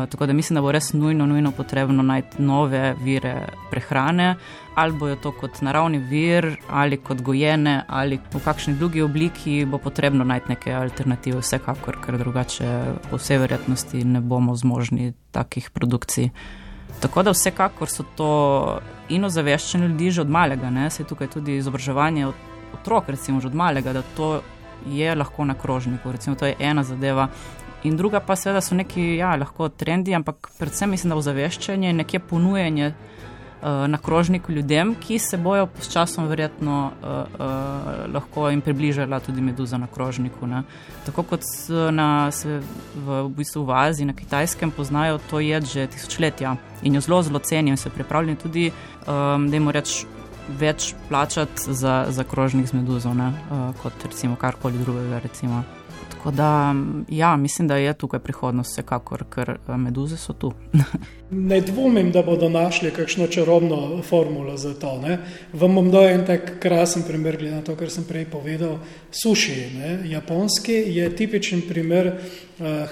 [0.10, 3.36] tako da mislim, da bo res nujno, nujno potrebno najti nove vire
[3.72, 4.36] prehrane,
[4.76, 9.78] ali bojo to kot naravni vir, ali kot gojene, ali v kakšni drugi obliki, bo
[9.78, 12.72] potrebno najti neke alternative, vsekakor, ker drugače
[13.10, 16.30] po vsej verjetnosti ne bomo zmožni takih produkcij.
[17.00, 18.32] Tako da vsekakor so to
[19.16, 20.90] in ozaveščeni ljudi že od malega, ne?
[20.90, 22.28] se je tukaj tudi izobraževanje
[22.74, 24.42] otrok, recimo že od malega, da to
[24.88, 27.28] je lahko na krožniku, recimo to je ena zadeva.
[27.84, 32.02] In druga pa seveda so neki, ja, lahko trendi, ampak predvsem mislim, da ozaveščanje in
[32.04, 32.94] nekje ponujanje
[33.62, 39.42] na krožniku ljudem, ki se bojo s časom verjetno uh, uh, lahko jim približala tudi
[39.42, 40.48] meduza na krožniku.
[40.48, 40.64] Ne.
[41.06, 41.46] Tako kot
[41.92, 42.62] na, se
[42.96, 47.22] v, v bistvu v Aziji, na kitajskem poznajo to jed že tisočletja in jo zelo,
[47.24, 48.72] zelo cenijo in so pripravljeni tudi,
[49.08, 50.06] um, da jim reč.
[50.60, 55.22] Več plačati za, za krožnik z meduzo, ne, uh, kot recimo karkoli drugega.
[55.24, 55.64] Recimo.
[56.22, 56.76] Tako da,
[57.10, 60.52] ja, mislim, da je tukaj prihodnost, vsekakor, ker meduze so tu.
[61.50, 65.00] ne dvomim, da bodo našli kakšno čarobno formulo za to.
[65.02, 65.18] Ne.
[65.54, 68.78] Vam bom dal en tak krasen primer, glede na to, kar sem prej povedal.
[69.12, 70.00] Suši, ne.
[70.12, 72.12] japonski, je tipičen primer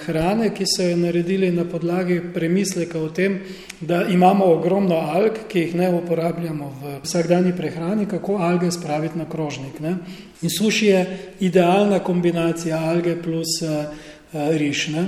[0.04, 3.38] hrane, ki so jo naredili na podlagi premisleka o tem,
[3.80, 9.28] da imamo ogromno alg, ki jih ne uporabljamo v vsakdanji prehrani, kako alge spraviti na
[9.28, 9.80] krožnik.
[9.80, 9.96] Ne.
[10.42, 13.84] In suši je idealna kombinacija alge plus uh,
[14.32, 15.06] riž, ne,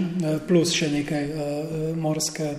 [0.48, 2.54] plus še nekaj uh, morske,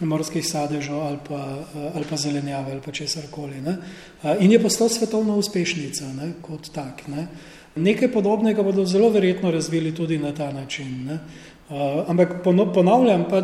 [0.00, 3.62] morskih sadežev ali pa, uh, ali pa zelenjave ali pa česar koli.
[3.64, 7.06] Uh, in je postal svetovna uspešnica ne, kot tak.
[7.08, 7.28] Ne.
[7.76, 11.04] Nekaj podobnega bodo zelo verjetno razvili tudi na ta način.
[11.06, 11.18] Ne.
[11.70, 12.42] Uh, ampak
[12.74, 13.40] ponavljam pa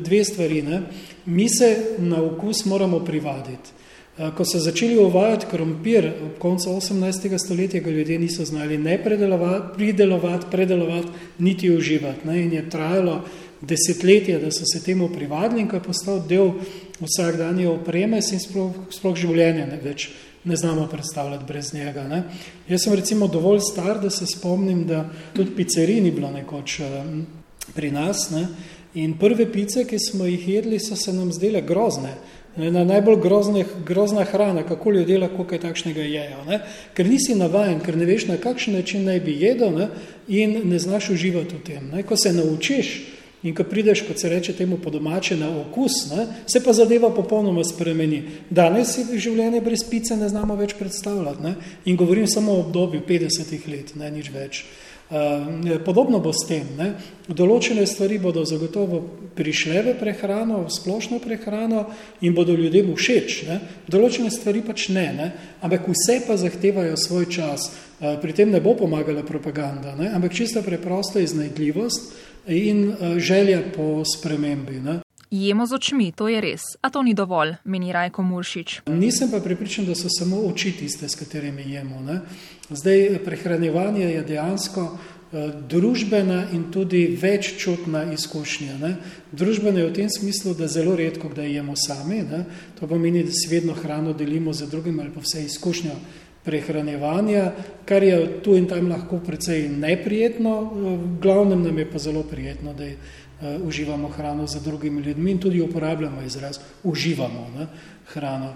[0.00, 0.62] dve stvari.
[0.62, 0.82] Ne.
[1.26, 3.78] Mi se na okus moramo privaditi.
[4.18, 7.38] Eh, ko so začeli uvajati krompir ob koncu 18.
[7.38, 12.26] stoletja, ga ljudje niso znali ne predelovati, pridelovati, predelovati, niti uživati.
[12.26, 12.42] Ne?
[12.42, 13.20] In je trajalo
[13.60, 16.50] desetletje, da so se temu privadili in ko je postal del
[17.00, 20.08] vsakdanje opreme, se jim sploh, sploh življenje ne več
[20.44, 22.08] ne znamo predstavljati brez njega.
[22.08, 22.22] Ne?
[22.68, 27.04] Jaz sem recimo dovolj star, da se spomnim, da tudi pizzerij ni bilo nekoč eh,
[27.74, 28.30] pri nas.
[28.30, 28.46] Ne?
[28.94, 32.14] In prve pice, ki smo jih jedli, so se nam zdele grozne.
[32.56, 36.40] Ena najbolj groznih, grozna hrana, kako ljudje lahko kaj takšnega jejo.
[36.48, 36.60] Ne?
[36.94, 39.88] Ker nisi navajen, ker ne veš, na kakšen način naj bi jedel ne?
[40.28, 41.90] in ne znaš uživati v tem.
[41.92, 42.02] Ne?
[42.02, 46.26] Ko se naučiš In ko prideš, kot se reče temu po domače, na okus, ne,
[46.46, 48.22] se pa zadeva popolnoma spremeni.
[48.50, 51.54] Danes si življenje brez pice ne znamo več predstavljati ne,
[51.86, 54.64] in govorim samo o obdobju 50 let, ne nič več.
[55.08, 56.66] Uh, podobno bo s tem.
[56.76, 56.90] Ne.
[57.32, 58.98] Določene stvari bodo zagotovo
[59.38, 61.86] prišle v prehrano, v splošno prehrano
[62.20, 63.36] in bodo ljudem všeč.
[63.48, 63.56] Ne.
[63.88, 65.28] Določene stvari pač ne, ne,
[65.64, 67.70] ampak vse pa zahtevajo svoj čas.
[68.02, 73.62] Uh, pri tem ne bo pomagala propaganda, ne, ampak čisto preprosto iznajdljivost in uh, želja
[73.76, 74.80] po spremembi.
[74.80, 75.00] Ne.
[75.30, 78.80] Jemo z očmi, to je res, a to ni dovolj, meni Rajko Muršič.
[78.88, 82.00] Nisem pa pripričan, da so samo oči tiste, s katerimi jemo.
[82.00, 82.20] Ne?
[82.70, 84.98] Zdaj, prehranevanje je dejansko uh,
[85.68, 88.78] družbena in tudi veččutna izkušnja.
[88.80, 88.94] Ne?
[89.32, 92.44] Družbena je v tem smislu, da zelo redko kdaj jemo sami, ne?
[92.80, 96.00] to pomeni, da si vedno hrano delimo z drugim ali pa vse izkušnjo
[96.48, 97.52] prehranevanja,
[97.84, 102.72] kar je tu in tam lahko precej neprijetno, v glavnem nam je pa zelo prijetno,
[102.72, 107.66] da je uh, uživamo hrano za drugimi ljudmi in tudi uporabljamo izraz uživamo ne,
[108.14, 108.54] hrano.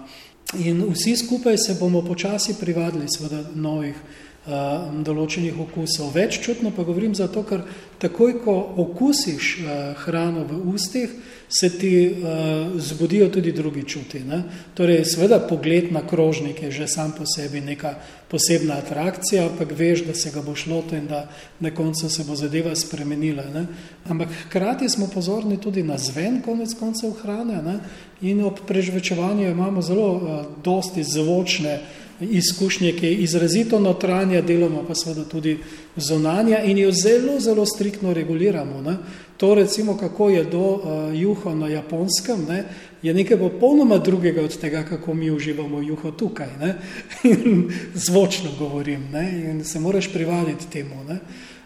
[0.59, 6.11] In vsi skupaj se bomo počasi privadili seveda novih uh, določenih okusov.
[6.11, 7.63] Veččutno pa govorim zato, ker
[8.03, 9.69] takoj, ko okusiš uh,
[10.03, 11.13] hrano v ustih,
[11.47, 14.19] se ti uh, zbudijo tudi drugi čuti.
[14.27, 14.41] Ne?
[14.75, 17.95] Torej, seveda pogled na krožnik je že sam po sebi neka
[18.27, 21.29] posebna atrakcija, ampak veš, da se ga bo šlo in da
[21.59, 23.45] na koncu se bo zadeva spremenila.
[23.53, 23.67] Ne?
[24.09, 27.79] Ampak hkrati smo pozorni tudi na zven konec koncev hrane ne?
[28.21, 34.95] in ob prežvečevanju imamo zelo uh, dosti zvočne izkušnje, ki je izrazito notranja, deloma pa
[34.95, 35.57] seveda tudi
[35.95, 38.81] zonanja in jo zelo, zelo striktno reguliramo.
[38.81, 38.97] Ne?
[39.37, 40.81] To recimo, kako je do uh,
[41.13, 42.63] juho na japonskem, ne?
[43.01, 46.47] je nekaj popolnoma drugega od tega, kako mi uživamo juho tukaj.
[46.61, 46.75] Ne?
[48.05, 49.31] Zvočno govorim ne?
[49.49, 51.03] in se moraš privaditi temu.
[51.09, 51.19] Ne?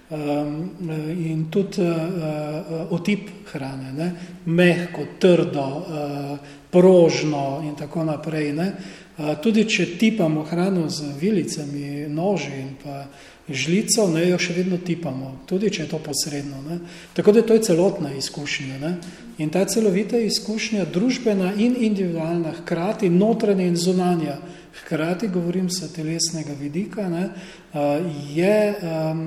[0.10, 0.72] Um,
[1.10, 4.12] in tudi uh, uh, otip hrane, ne?
[4.46, 6.38] mehko, trdo, uh,
[6.72, 8.54] prožno in tako naprej.
[8.54, 8.68] Ne?
[8.68, 9.07] Uh,
[9.42, 13.06] tudi če tipamo hrano z vilicami, noži in pa
[13.50, 16.62] žlico, ne, jo še vedno tipamo, tudi če je to posredno.
[16.68, 16.80] Ne.
[17.16, 18.78] Tako da to je celotna izkušnja.
[18.84, 18.94] Ne.
[19.38, 24.38] In ta celovita izkušnja, družbena in individualna, hkrati notranja in zunanja,
[24.82, 27.30] hkrati govorim sa telesnega vidika, ne,
[28.34, 29.22] je um,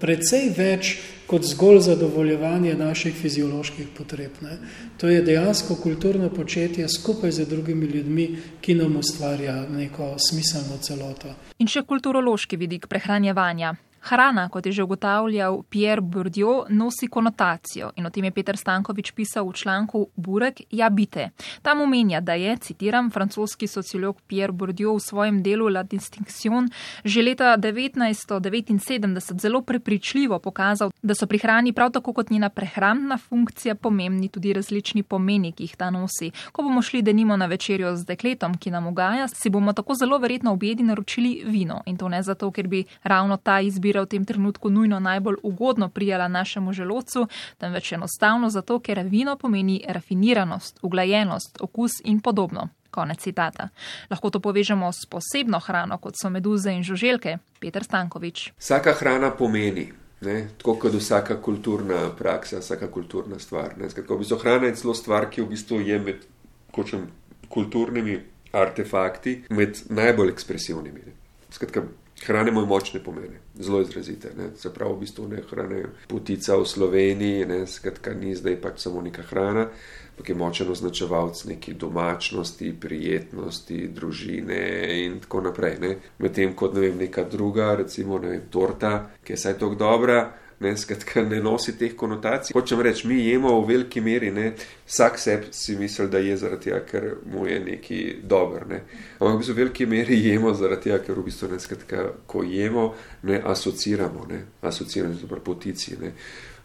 [0.00, 0.94] precej več
[1.26, 4.40] kot zgolj zadovoljevanje naših fizioloških potreb.
[4.40, 4.58] Ne.
[5.00, 8.28] To je dejansko kulturno početje skupaj z drugimi ljudmi,
[8.60, 11.34] ki nam ustvarja neko smiselno celoto.
[11.58, 13.74] In še kulturološki vidik prehranjevanja.
[14.04, 19.12] Hrana, kot je že ugotavljal Pierre Bourdieu, nosi konotacijo in o tem je Peter Stankovič
[19.12, 21.30] pisal v članku Burek, ja bite.
[21.62, 26.68] Tam omenja, da je, citiram, francoski sociolog Pierre Bourdieu v svojem delu La Distinction
[27.04, 33.18] že leta 1979 zelo prepričljivo pokazal, da so pri hrani prav tako kot njena prehrambna
[33.18, 36.30] funkcija pomembni tudi različni pomeni, ki jih ta nosi.
[36.52, 40.18] Ko bomo šli denimo na večerjo z dekletom, ki nam ugaja, si bomo tako zelo
[40.18, 44.06] verjetno objedi naročili vino in to ne zato, ker bi ravno ta izbira izbira v
[44.06, 47.28] tem trenutku nujno najbolj ugodno prijala našemu želodcu,
[47.58, 52.68] temveč enostavno zato, ker vino pomeni rafiniranost, uglajenost, okus in podobno.
[52.90, 53.68] Konec citata.
[54.10, 58.52] Lahko to povežemo s posebno hrano, kot so meduze in žuželke, Peter Stankovič.
[58.58, 59.92] Vsaka hrana pomeni.
[60.20, 63.74] Ne, tako kot vsaka kulturna praksa, vsaka kulturna stvar.
[63.90, 66.22] Skratka, v bistvu hrana je celo stvar, ki v bistvu je med
[66.70, 67.10] kočem,
[67.48, 68.20] kulturnimi
[68.52, 71.02] artefakti med najbolj ekspresivnimi.
[71.50, 71.82] Skratka,
[72.22, 74.30] Hrane imajo močne pomene, zelo izrazite.
[74.38, 74.50] Ne.
[74.56, 79.02] Se pravi, v bistvu ne hrane potica v Sloveniji, ne, skratka, ni zdaj pač samo
[79.02, 79.66] neka hrana,
[80.14, 84.62] ampak je močen označevalc neki domačnosti, prijetnosti, družine
[85.04, 85.98] in tako naprej.
[86.18, 90.22] Medtem kot ne vem, neka druga, recimo ne vem, torta, ki je saj tako dobra
[90.60, 92.54] ne, skratka, ne nosi teh konotacij.
[92.54, 94.52] Hočem reči, mi jemo v veliki meri, ne,
[94.86, 98.66] vsak seb si misli, da je zaradi tega, ker mu je neki dober.
[98.70, 98.80] Ne.
[99.18, 102.42] Ampak v bistvu v veliki meri jemo zaradi tega, ker v bistvu ne, skratka, ko
[102.46, 105.96] jemo, ne asociramo, ne, asociramo z potici.
[106.00, 106.14] Ne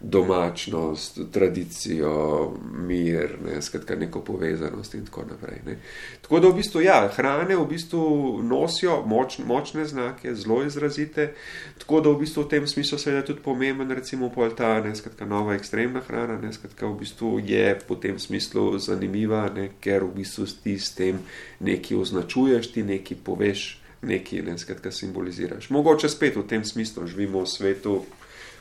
[0.01, 2.53] domačnost, tradicijo,
[2.87, 5.59] mir, ne, skratka, neko povezanost in tako naprej.
[5.65, 5.77] Ne.
[6.21, 8.03] Tako da v bistvu, ja, hrane v bistvu
[8.43, 11.33] nosijo moč, močne znake, zelo izrazite,
[11.77, 15.25] tako da v bistvu v tem smislu seveda tudi pomemben, recimo, pol ta, ne, skratka,
[15.25, 20.15] nova ekstremna hrana, ne, skratka, v bistvu je po tem smislu zanimiva, ne, ker v
[20.21, 21.19] bistvu ti s tem
[21.59, 23.67] nekaj označuješ, ti nekaj poveš,
[24.01, 25.69] nekaj, ne, skratka, simboliziraš.
[25.69, 28.05] Mogoče spet v tem smislu živimo v svetu,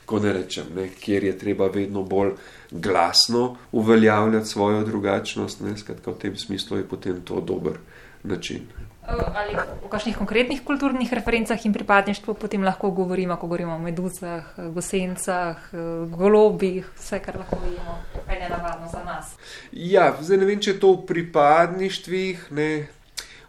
[0.08, 2.32] ko ne rečem, ne, kjer je treba vedno bolj
[2.70, 5.60] glasno uveljavljati svojo drugačnost.
[5.60, 7.76] Ne, skratka, v tem smislu je potem to dober
[8.24, 8.64] način.
[9.08, 14.52] Ali o kakšnih konkretnih kulturnih referencah in pripadništvu potem lahko govorimo, ko govorimo o meduzah,
[14.74, 15.70] gosencah,
[16.12, 19.32] golobih, vse, kar lahko vidimo, kaj je nenavadno za nas.
[19.72, 22.68] Ja, zdaj ne vem, če je to v pripadništvih, ne,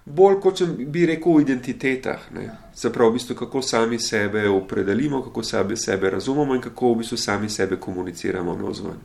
[0.10, 2.32] bolj kot bi rekel v identitetah.
[2.34, 2.50] Ne.
[2.74, 6.98] Se pravi, v bistvu, kako sami sebe opredelimo, kako sami sebe razumemo in kako v
[7.04, 8.98] bistvu sami sebe komuniciramo na ozven.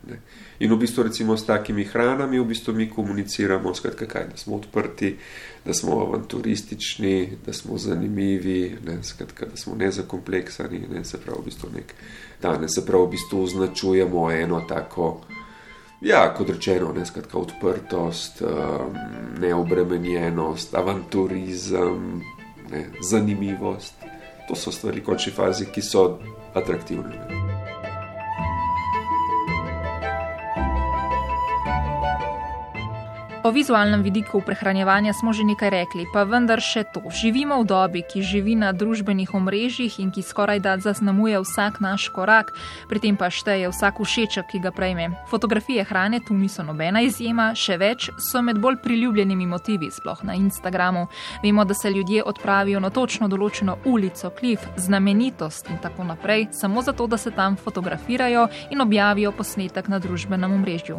[0.59, 4.57] In v bistvu, recimo, s takimi hranami, v bistvu mi komuniciramo, skratka, kaj, da smo
[4.57, 5.17] odprti,
[5.65, 10.87] da smo avanturistični, da smo zanimivi, ne, skratka, da smo nezakompleksani.
[10.95, 11.95] Ne, se pravi, v bistvu, nek,
[12.43, 15.21] da ne se pravi, v bistvu označujemo eno tako.
[16.05, 18.43] Ja, kot rečeno, ne skratka odprtost,
[19.41, 22.21] neobremenjenost, avanturizem,
[22.71, 23.95] ne, zanimivost.
[24.49, 26.05] To so stvari, v končni fazi, ki so
[26.55, 27.25] atraktivne.
[27.31, 27.64] Ne.
[33.45, 37.03] O vizualnem vidiku prehranjevanja smo že nekaj rekli, pa vendar še to.
[37.13, 42.09] Živimo v dobi, ki živi na družbenih omrežjih in ki skoraj da zaznamuje vsak naš
[42.09, 42.57] korak,
[42.89, 45.21] pri tem pa šteje vsak všeček, ki ga prejme.
[45.29, 50.41] Fotografije hrane tu niso nobena izjema, še več so med bolj priljubljenimi motivi, sploh na
[50.41, 51.05] Instagramu.
[51.45, 56.81] Vemo, da se ljudje odpravijo na točno določeno ulico, klif, znamenitost in tako naprej, samo
[56.81, 60.97] zato, da se tam fotografirajo in objavijo posnetek na družbenem omrežju.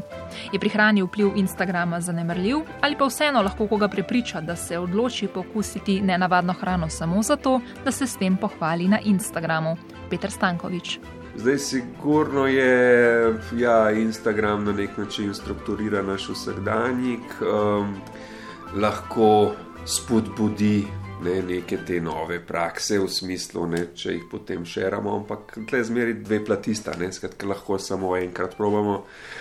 [0.54, 2.35] Je pri hrani vpliv Instagrama zanemrljiv?
[2.36, 7.62] Umrljiv, ali pa vseeno lahko koga prepriča, da se odloči pokusiti nenavadno hrano samo zato,
[7.86, 9.78] da se s tem pohvali na Instagramu.
[10.10, 11.00] Petr Stankovič.
[11.36, 17.96] Zdaj, sigurno je ja, Instagram na nek način strukturiran naš vsakdanjik, um,
[18.76, 19.52] lahko
[19.86, 20.88] spodbudi
[21.24, 26.18] ne, neke te nove prakse, v smislu, ne, če jih potem širimo, ampak tle zmeri
[26.20, 28.98] dve platista, ne, skratka, lahko samo enkrat probamo,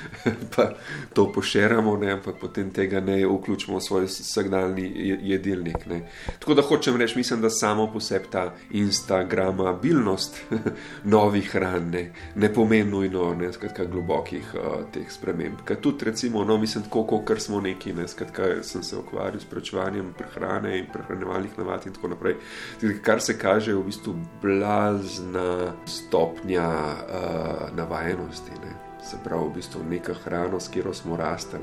[0.54, 0.70] pa
[1.14, 4.86] to poširamo, ampak potem tega ne vključimo v svoj vsakdanji
[5.22, 5.86] jedilnik.
[5.90, 6.00] Ne.
[6.38, 10.40] Tako da hočem reči, mislim, da samo poseb ta instagramabilnost
[11.14, 12.04] novih hran ne,
[12.34, 15.64] ne pomeni nujno ne, skratka, globokih uh, teh sprememb.
[15.66, 19.50] Ker tudi, recimo, no, mislim, tako, kot smo neki, ne, skratka, sem se ukvarjal s
[19.50, 22.36] prečevanjem prehrane in prehranevalnih navad in tako naprej.
[23.02, 28.50] Kar se kaže, je v bistvu blazna stopnja uh, navajenosti.
[28.62, 28.76] Ne.
[29.04, 31.58] Se pravi, v bistvu neka hrana, s katero smo rasli,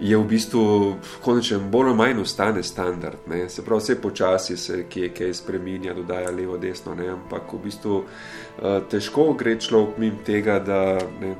[0.00, 3.18] je v bistvu, konečem, bolj ali manj ostane standard.
[3.26, 3.48] Ne.
[3.48, 7.08] Se pravi, vse počasi se kje kaj spremenja, dodaja levo, desno, ne.
[7.08, 11.36] ampak v bistvu uh, težko gre človek mimo tega, da ne,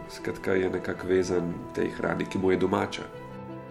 [0.47, 3.20] je nekako vezan tej hrani, ki mu je domača.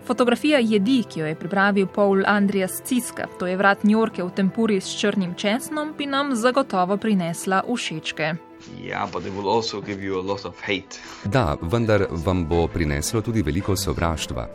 [0.09, 4.81] Fotografija jedi, ki jo je pripravil Paul Andreas Ciska, to je vrat njorke v tempuri
[4.81, 8.33] s črnim česnom, bi nam zagotovo prinesla všečke.
[8.83, 9.05] Ja,
[11.25, 14.47] da, vendar vam bo prineslo tudi veliko sovraštva.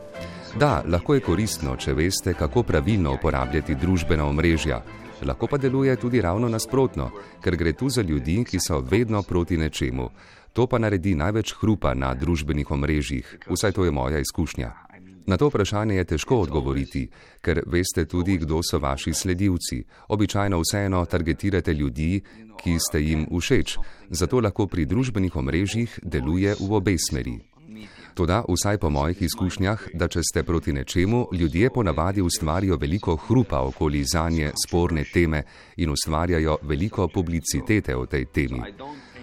[0.58, 4.82] Da, lahko je koristno, če veste, kako pravilno uporabljati družbena omrežja.
[5.22, 9.56] Lahko pa deluje tudi ravno nasprotno, ker gre tu za ljudi, ki so vedno proti
[9.56, 10.10] nečemu.
[10.52, 14.83] To pa naredi največ hrupa na družbenih omrežjih, vsaj to je moja izkušnja.
[15.26, 17.06] Na to vprašanje je težko odgovoriti,
[17.40, 19.84] ker veste tudi, kdo so vaši sledilci.
[20.08, 22.20] Običajno vseeno targetirate ljudi,
[22.60, 23.78] ki ste jim všeč,
[24.10, 27.38] zato lahko pri družbenih omrežjih deluje v obe smeri.
[28.14, 33.60] Toda, vsaj po mojih izkušnjah, da če ste proti nečemu, ljudje ponavadi ustvarijo veliko hrupa
[33.60, 35.42] okoli zanje sporne teme
[35.76, 38.62] in ustvarjajo veliko publicitete o tej temi.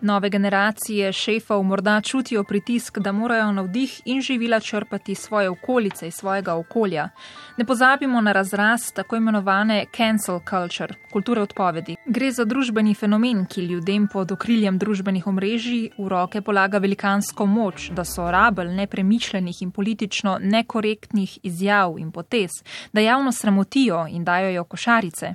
[0.00, 6.14] Nove generacije šefov morda čutijo pritisk, da morajo navdih in živila črpati svoje okolice iz
[6.14, 7.08] svojega okolja.
[7.56, 11.96] Ne pozabimo na razraz tako imenovane cancel culture, kulture odpovedi.
[12.06, 17.90] Gre za družbeni fenomen, ki ljudem pod okriljem družbenih omrežij v roke polaga velikansko moč,
[17.90, 22.50] da so rabelj nepremišljenih in politično nekorektnih izjav in potez,
[22.92, 25.34] da javno sramotijo in dajo košarice.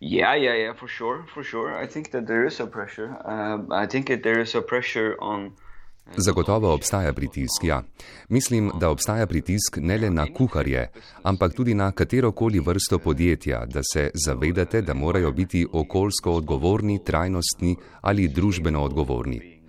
[0.00, 1.84] Yeah, yeah, yeah, for sure, for sure.
[1.84, 3.10] I think that there is a pressure.
[3.24, 5.46] Uh, I think that there is a pressure on.
[5.46, 7.82] Uh, Zagotovo obstaja pritisk, ja.
[8.28, 10.88] Mislim, da obstaja pritisk ne le na kuharje,
[11.22, 17.76] ampak tudi na katerokoli vrsto podjetja, da se zavedate, da morajo biti okoljsko odgovorni, trajnostni
[18.00, 19.59] ali družbeno odgovorni.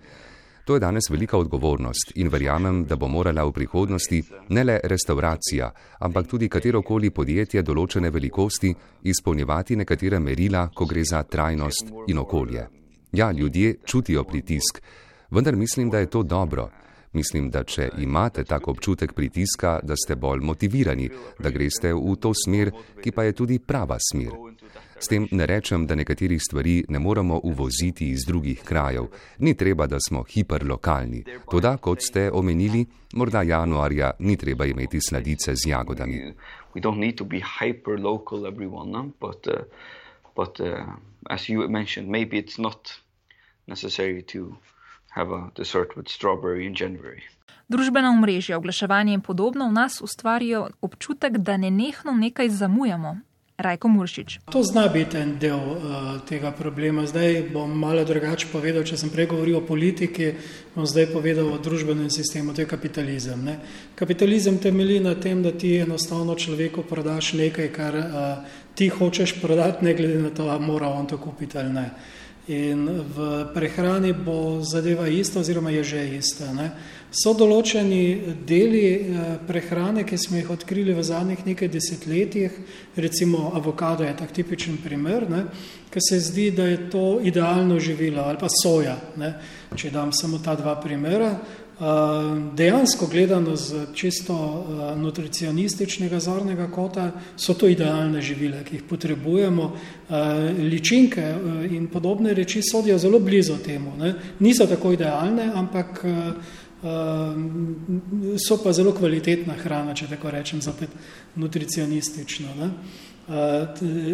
[0.64, 5.72] To je danes velika odgovornost in verjamem, da bo morala v prihodnosti ne le restauracija,
[5.98, 8.70] ampak tudi katerokoli podjetje določene velikosti
[9.02, 12.68] izpolnjevati nekatere merila, ko gre za trajnost in okolje.
[13.12, 14.78] Ja, ljudje čutijo pritisk,
[15.30, 16.70] vendar mislim, da je to dobro.
[17.12, 22.32] Mislim, da če imate tak občutek pritiska, da ste bolj motivirani, da greste v to
[22.46, 22.70] smer,
[23.02, 24.51] ki pa je tudi prava smer.
[25.02, 29.86] S tem ne rečem, da nekaterih stvari ne moremo uvoziti iz drugih krajev, ni treba,
[29.86, 31.24] da smo hiperlokalni.
[31.50, 32.84] Toda, kot ste omenili,
[33.18, 36.34] morda januarja ni treba imeti sladice z jagodami.
[40.34, 40.66] But, uh,
[41.30, 42.88] as you mentioned, maybe it's not
[43.66, 44.56] necessary to
[45.10, 47.20] have a dessert with strawberry in January.
[47.68, 53.16] Družbena omrežja, oglaševanje in podobno v nas ustvarjajo občutek, da ne nehno nekaj zamujamo.
[53.62, 54.38] Rajko Muršič.
[54.52, 55.80] To zna biti en del uh,
[56.28, 57.06] tega problema.
[57.06, 60.32] Zdaj bom malo drugače povedal, če sem prej govoril o politiki,
[60.74, 63.44] bom zdaj povedal o družbenem sistemu, to je kapitalizem.
[63.44, 63.58] Ne?
[63.94, 69.84] Kapitalizem temelji na tem, da ti enostavno človeku prodaš nekaj, kar uh, ti hočeš prodati,
[69.84, 71.90] ne glede na to, ali mora on to kupiti ali ne.
[72.50, 76.50] In v prehrani bo zadeva ista, oziroma je že ista.
[76.50, 76.72] Ne?
[77.14, 82.56] So določeni deli eh, prehrane, ki smo jih odkrili v zadnjih nekaj desetletjih,
[82.96, 85.28] recimo avokado je tak tipičen primer,
[85.92, 89.34] ki se zdi, da je to idealno živilo, ali pa soja, ne?
[89.76, 91.36] če dam samo ta dva primera.
[92.54, 94.66] Dejansko gledano z čisto
[94.96, 99.72] nutricionističnega zornega kota so to idealne živile, ki jih potrebujemo.
[100.62, 101.24] Ličinke
[101.70, 103.96] in podobne reči sodijo zelo blizu temu.
[103.98, 104.14] Ne?
[104.38, 106.04] Niso tako idealne, ampak
[108.48, 110.90] so pa zelo kvalitetna hrana, če tako rečem, zopet
[111.38, 112.54] nutricionistično.
[112.58, 112.70] Ne?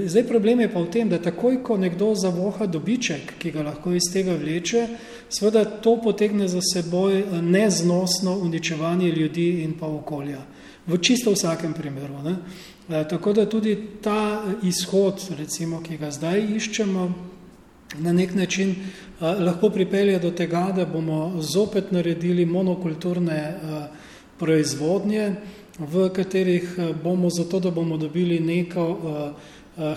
[0.06, 3.94] Zdaj problem je pa v tem, da takoj, ko nekdo zavoha dobiček, ki ga lahko
[3.96, 4.84] iz tega vleče,
[5.32, 10.44] seveda to potegne za seboj neznosno uničevanje ljudi in pa okolja.
[10.86, 12.20] V čisto vsakem primeru.
[12.24, 12.36] Ne?
[13.08, 17.08] Tako da tudi ta izhod, recimo, ki ga zdaj iščemo,
[17.96, 18.74] na nek način
[19.20, 23.54] lahko pripelje do tega, da bomo zopet naredili monokulturne
[24.38, 25.32] proizvodnje,
[25.78, 28.86] v katerih bomo zato, da bomo dobili neko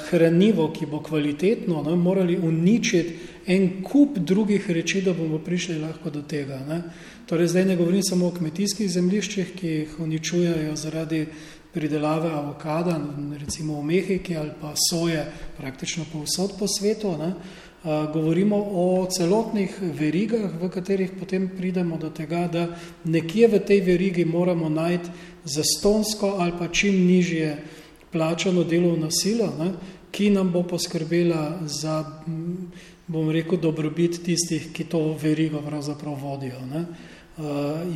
[0.09, 3.15] hranivo, ki bo kvalitetno, ne, morali uničiti
[3.47, 6.59] en kup drugih reči, da bomo prišli lahko do tega.
[6.69, 6.81] Ne.
[7.25, 11.25] Torej, zdaj ne govorim samo o kmetijskih zemljiščih, ki jih uničujejo zaradi
[11.73, 12.99] pridelave avokada,
[13.39, 15.25] recimo v Mehiki ali pa soje
[15.57, 17.15] praktično povsod po svetu.
[17.17, 17.33] Ne.
[17.84, 22.67] Govorimo o celotnih verigah, v katerih potem pridemo do tega, da
[23.09, 25.09] nekje v tej verigi moramo najti
[25.49, 27.57] zastonsko ali pa čim nižje
[28.11, 29.73] plačano delovno silo, ne,
[30.11, 32.21] ki nam bo poskrbela za,
[33.07, 36.61] bom rekel, dobrobit tistih, ki to verigo pravzaprav vodijo.
[36.69, 36.86] Ne.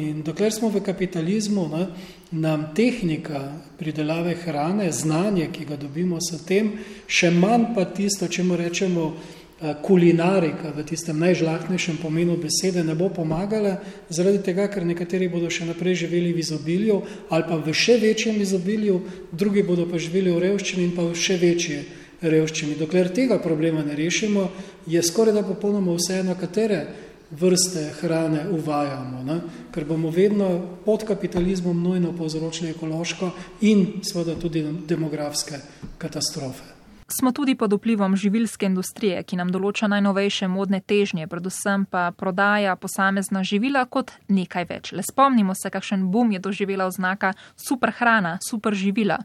[0.01, 1.87] In dokler smo v kapitalizmu, ne,
[2.31, 8.43] nam tehnika pridelave hrane, znanje, ki ga dobimo s tem, še manj pa tisto, če
[8.43, 9.34] mu rečemo, Eh,
[9.83, 13.79] kulinarika v tistem najžlahtnejšem pomenu besede ne bo pomagala,
[14.09, 16.97] zaradi tega, ker nekateri bodo še naprej živeli v izobilju
[17.31, 18.99] ali pa v še večjem izobilju,
[19.31, 21.79] drugi bodo pa živeli v revščini in pa v še večji
[22.19, 22.75] revščini.
[22.75, 24.49] Dokler tega problema ne rešimo,
[24.91, 26.83] je skoraj da popolnoma vseeno, katere
[27.31, 29.41] vrste hrane uvajamo, ne?
[29.71, 30.51] ker bomo vedno
[30.85, 33.31] pod kapitalizmom nujno povzročili ekološko
[33.61, 35.63] in seveda tudi demografske
[35.97, 36.74] katastrofe.
[37.07, 42.73] Smo tudi pod vplivom živilske industrije, ki nam določa najnovejše modne težnje, predvsem pa prodaja
[42.81, 44.91] posamezna živila kot nekaj več.
[44.91, 49.19] Le spomnimo se, kakšen bum je doživela oznaka super hrana, super živila.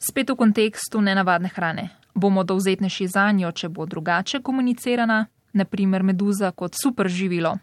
[0.00, 1.90] Spet v kontekstu nenavadne hrane.
[2.14, 7.58] Bomo dovzetnejši za njo, če bo drugače komunicirana, naprimer meduza kot super živilo.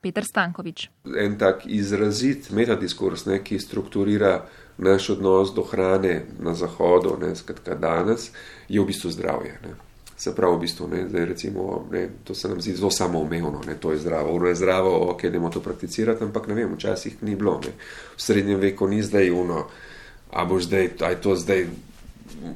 [0.00, 0.88] Peter Stankovič.
[1.12, 4.46] En tak izrazit metadiskurs, ne, ki strukturira
[4.80, 8.30] naš odnos do hrane na zahodu, ne, skratka danes,
[8.68, 9.58] je v bistvu zdravje.
[9.64, 9.74] Ne.
[10.16, 13.76] Se pravi, v bistvu, ne, zdaj recimo, ne, to se nam zdi zelo samoumevno, ne,
[13.80, 17.36] to je zdravo, uro je zdravo, ok, idemo to prakticirati, ampak ne vem, včasih ni
[17.36, 17.72] bilo, ne.
[18.16, 19.64] V srednjem veku ni zdaj uno,
[20.30, 21.66] a boš zdaj, a je to zdaj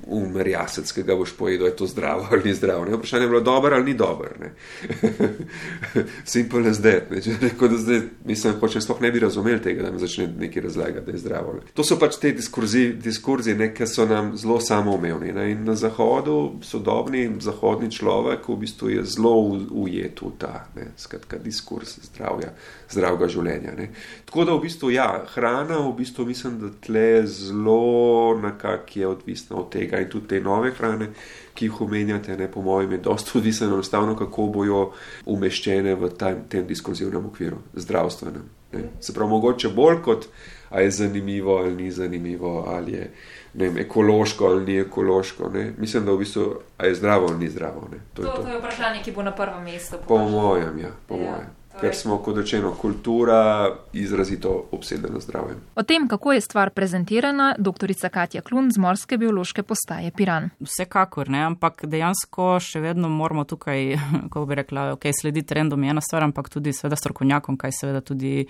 [0.06, 2.84] umr jasec, ki ga boš pojedel, je to zdravo ali ni zdravo.
[2.84, 2.96] Ne?
[2.96, 4.30] Vprašanje je bilo dobro ali ni dobro.
[6.24, 7.10] Simple as that.
[7.10, 7.20] Ne?
[7.40, 11.06] Rekel, da zdaj, mislim, da sploh ne bi razumeli tega, da mi začne nekaj razlagati,
[11.06, 11.52] da je zdravo.
[11.52, 11.60] Ne?
[11.74, 15.32] To so pač te diskurzi, diskurzi ne, ki so nam zelo samoumevni.
[15.50, 19.34] In na zahodu, sodobni zahodni človek v bistvu je zelo
[19.70, 20.90] ujet v ta ne?
[20.96, 22.52] skratka diskurs zdravja,
[22.90, 23.74] zdravega življenja.
[23.76, 23.90] Ne?
[24.26, 29.56] Tako da v bistvu, ja, hrana v bistvu mislim, da tle zelo nekako je odvisna
[29.56, 31.10] od tega in tudi te nove hrane,
[31.54, 34.82] ki jih omenjate, ne, po mojem, je dosta odvisno enostavno, kako bojo
[35.26, 38.50] umeščene v ta, tem diskurzivnem okviru, zdravstvenem.
[38.74, 38.88] Ne.
[39.00, 40.28] Se pravi, mogoče bolj kot,
[40.70, 43.10] a je zanimivo ali ni zanimivo, ali je
[43.54, 45.48] vem, ekološko ali ni ekološko.
[45.48, 45.72] Ne.
[45.78, 47.88] Mislim, da v bistvu, a je zdravo ali ni zdravo.
[48.14, 48.42] To, to.
[48.42, 49.96] to je vprašanje, ki bo na prvem mestu.
[50.08, 51.20] Po mojem, ja, po ja.
[51.20, 51.63] mojem.
[51.80, 55.60] Ker smo, kot rečeno, kultura izrazito obsedena zdravjem.
[55.74, 60.50] O tem, kako je stvar prezentirana, doktorica Katja Klun z Morske biološke postaje Piran.
[60.60, 65.90] Vsekakor, ne, ampak dejansko še vedno moramo tukaj, kako bi rekla, ok, slediti trendom je
[65.90, 68.46] ena stvar, ampak tudi seveda strokovnjakom, kaj seveda tudi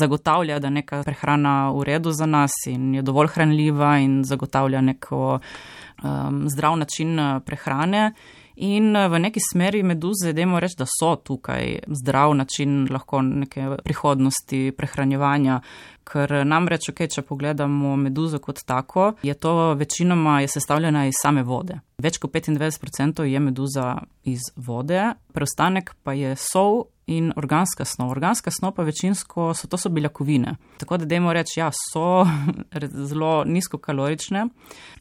[0.00, 5.38] zagotavlja, da neka prehrana v redu za nas in je dovolj hranljiva in zagotavlja neko
[5.38, 8.12] um, zdrav način uh, prehrane.
[8.60, 13.76] In eh, v neki smeri meduze, dajmo reči, da so tukaj zdrav način lahko neke
[13.84, 15.60] prihodnosti prehranjevanja.
[16.08, 21.42] Ker namreč, okay, če pogledamo meduzo kot tako, je to večinoma je sestavljena iz same
[21.44, 21.76] vode.
[22.02, 23.90] Več kot 95% je meduza
[24.24, 25.02] iz vode,
[25.36, 28.10] preostanek pa je sol in organska snov.
[28.10, 30.56] Organska snov pa večinsko so to so beljakovine.
[30.78, 32.26] Tako da dajmo reči, ja, so
[33.10, 34.46] zelo nizkokalorične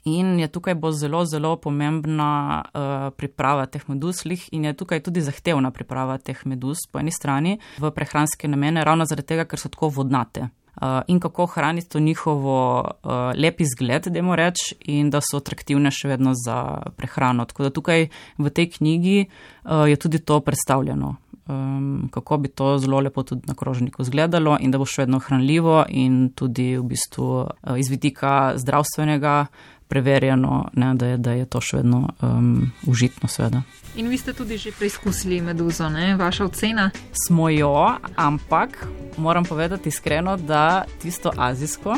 [0.05, 5.21] in je tukaj bo zelo, zelo pomembna uh, priprava teh meduzlih in je tukaj tudi
[5.21, 9.69] zahtevna priprava teh meduz po eni strani v prehranske namene, ravno zaradi tega, ker so
[9.69, 10.47] tako vodnate.
[10.77, 15.41] Uh, in kako hraniti to njihovo uh, lep izgled, da jim reč, in da so
[15.41, 16.57] atraktivne še vedno za
[16.95, 17.45] prehrano.
[17.49, 21.15] Tako da tukaj v tej knjigi uh, je tudi to predstavljeno
[21.47, 25.19] um, kako bi to zelo lepo tudi na krožniku izgledalo in da bo še vedno
[25.19, 29.45] hranljivo in tudi v bistvu uh, iz vidika zdravstvenega
[29.87, 33.61] preverjeno, ne, da, je, da je to še vedno um, užitno, seveda.
[33.95, 36.15] In vi ste tudi že preizkusili meduzo, ne?
[36.19, 36.89] vaša ocena?
[37.15, 37.71] Smo jo,
[38.15, 38.83] ampak
[39.17, 41.95] moram povedati iskreno, da tisto azijsko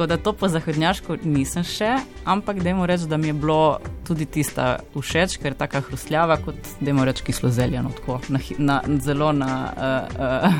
[0.00, 1.90] Tako da to po zahodnjaško nisem še,
[2.24, 6.56] ampak dajmo reči, da mi je bilo tudi tista všeč, ker je tako hrustljava, kot
[6.80, 10.54] dajmo reči kislo zeljeno, tako na, na, zelo na, uh, uh,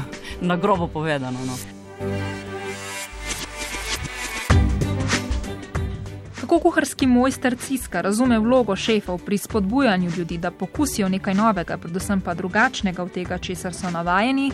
[0.44, 1.40] na grobo povedano.
[1.46, 1.56] No.
[6.40, 12.20] Kako kuharski mojster Ciska razume vlogo šefov pri spodbujanju ljudi, da pokusijo nekaj novega, predvsem
[12.20, 14.50] pa drugačnega od tega, česar so navajeni,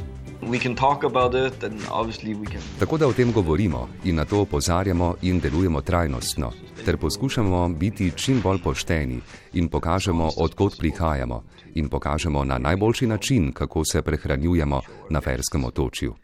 [2.79, 6.53] Tako da o tem govorimo in na to opozarjamo in delujemo trajnostno,
[6.85, 9.21] ter poskušamo biti čim bolj pošteni
[9.53, 11.43] in pokažemo, odkot prihajamo
[11.75, 14.81] in pokažemo na najboljši način, kako se prehranjujemo
[15.11, 16.15] na ferskem otočju.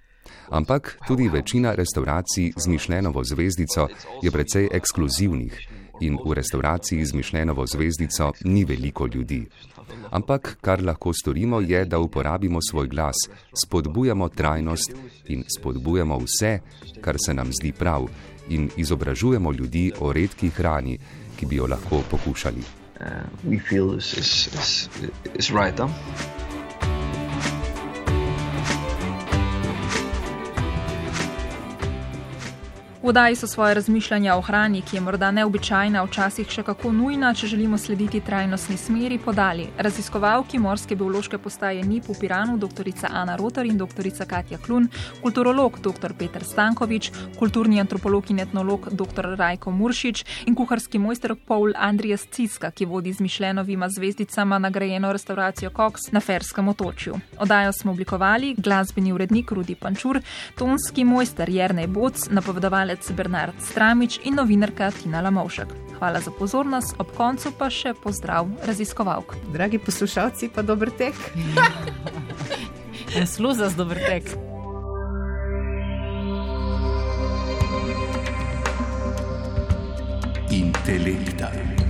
[0.50, 3.88] Ampak tudi večina restauracij z Mišljenovo zvezdico
[4.22, 5.68] je precej ekskluzivnih
[6.00, 9.46] in v restauraciji z Mišljenovo zvezdico ni veliko ljudi.
[10.10, 13.16] Ampak kar lahko storimo, je, da uporabimo svoj glas,
[13.64, 14.92] spodbujamo trajnost
[15.28, 16.58] in spodbujamo vse,
[17.00, 18.06] kar se nam zdi prav,
[18.48, 20.98] in izobražujemo ljudi o redki hrani,
[21.36, 22.62] ki bi jo lahko pokušali.
[23.00, 23.06] Uh,
[25.38, 26.41] V
[33.08, 37.46] oddaji so svoje razmišljanja o hrani, ki je morda neobičajna, včasih še kako nujna, če
[37.46, 42.86] želimo slediti trajnostni smeri, podali raziskovalki Morske biološke postaje NIP v Piranu, dr.
[43.10, 44.06] Ana Rotar in dr.
[44.26, 44.88] Katja Klun,
[45.22, 46.14] kulturolog dr.
[46.18, 49.34] Petr Stankovič, kulturni antropolog in etnolog dr.
[49.38, 55.70] Rajko Muršič in kuharski mojster Paul Andrijas Ciska, ki vodi z Mišljenovima zvezdicama nagrajeno restauracijo
[55.70, 57.18] Cox na Ferskem otočju.
[57.38, 60.20] Oddajo smo oblikovali glasbeni urednik Rudi Pančur,
[60.58, 65.68] tonski mojster Jernej Boc, napovedovalec igralec Bernard Stramič in novinarka Tina Lamovšek.
[65.98, 69.36] Hvala za pozornost, ob koncu pa še pozdrav raziskovalk.
[69.52, 71.14] Dragi poslušalci, pa dober tek.
[73.34, 74.24] Sluza z dober tek.
[80.52, 81.81] Intelektualno.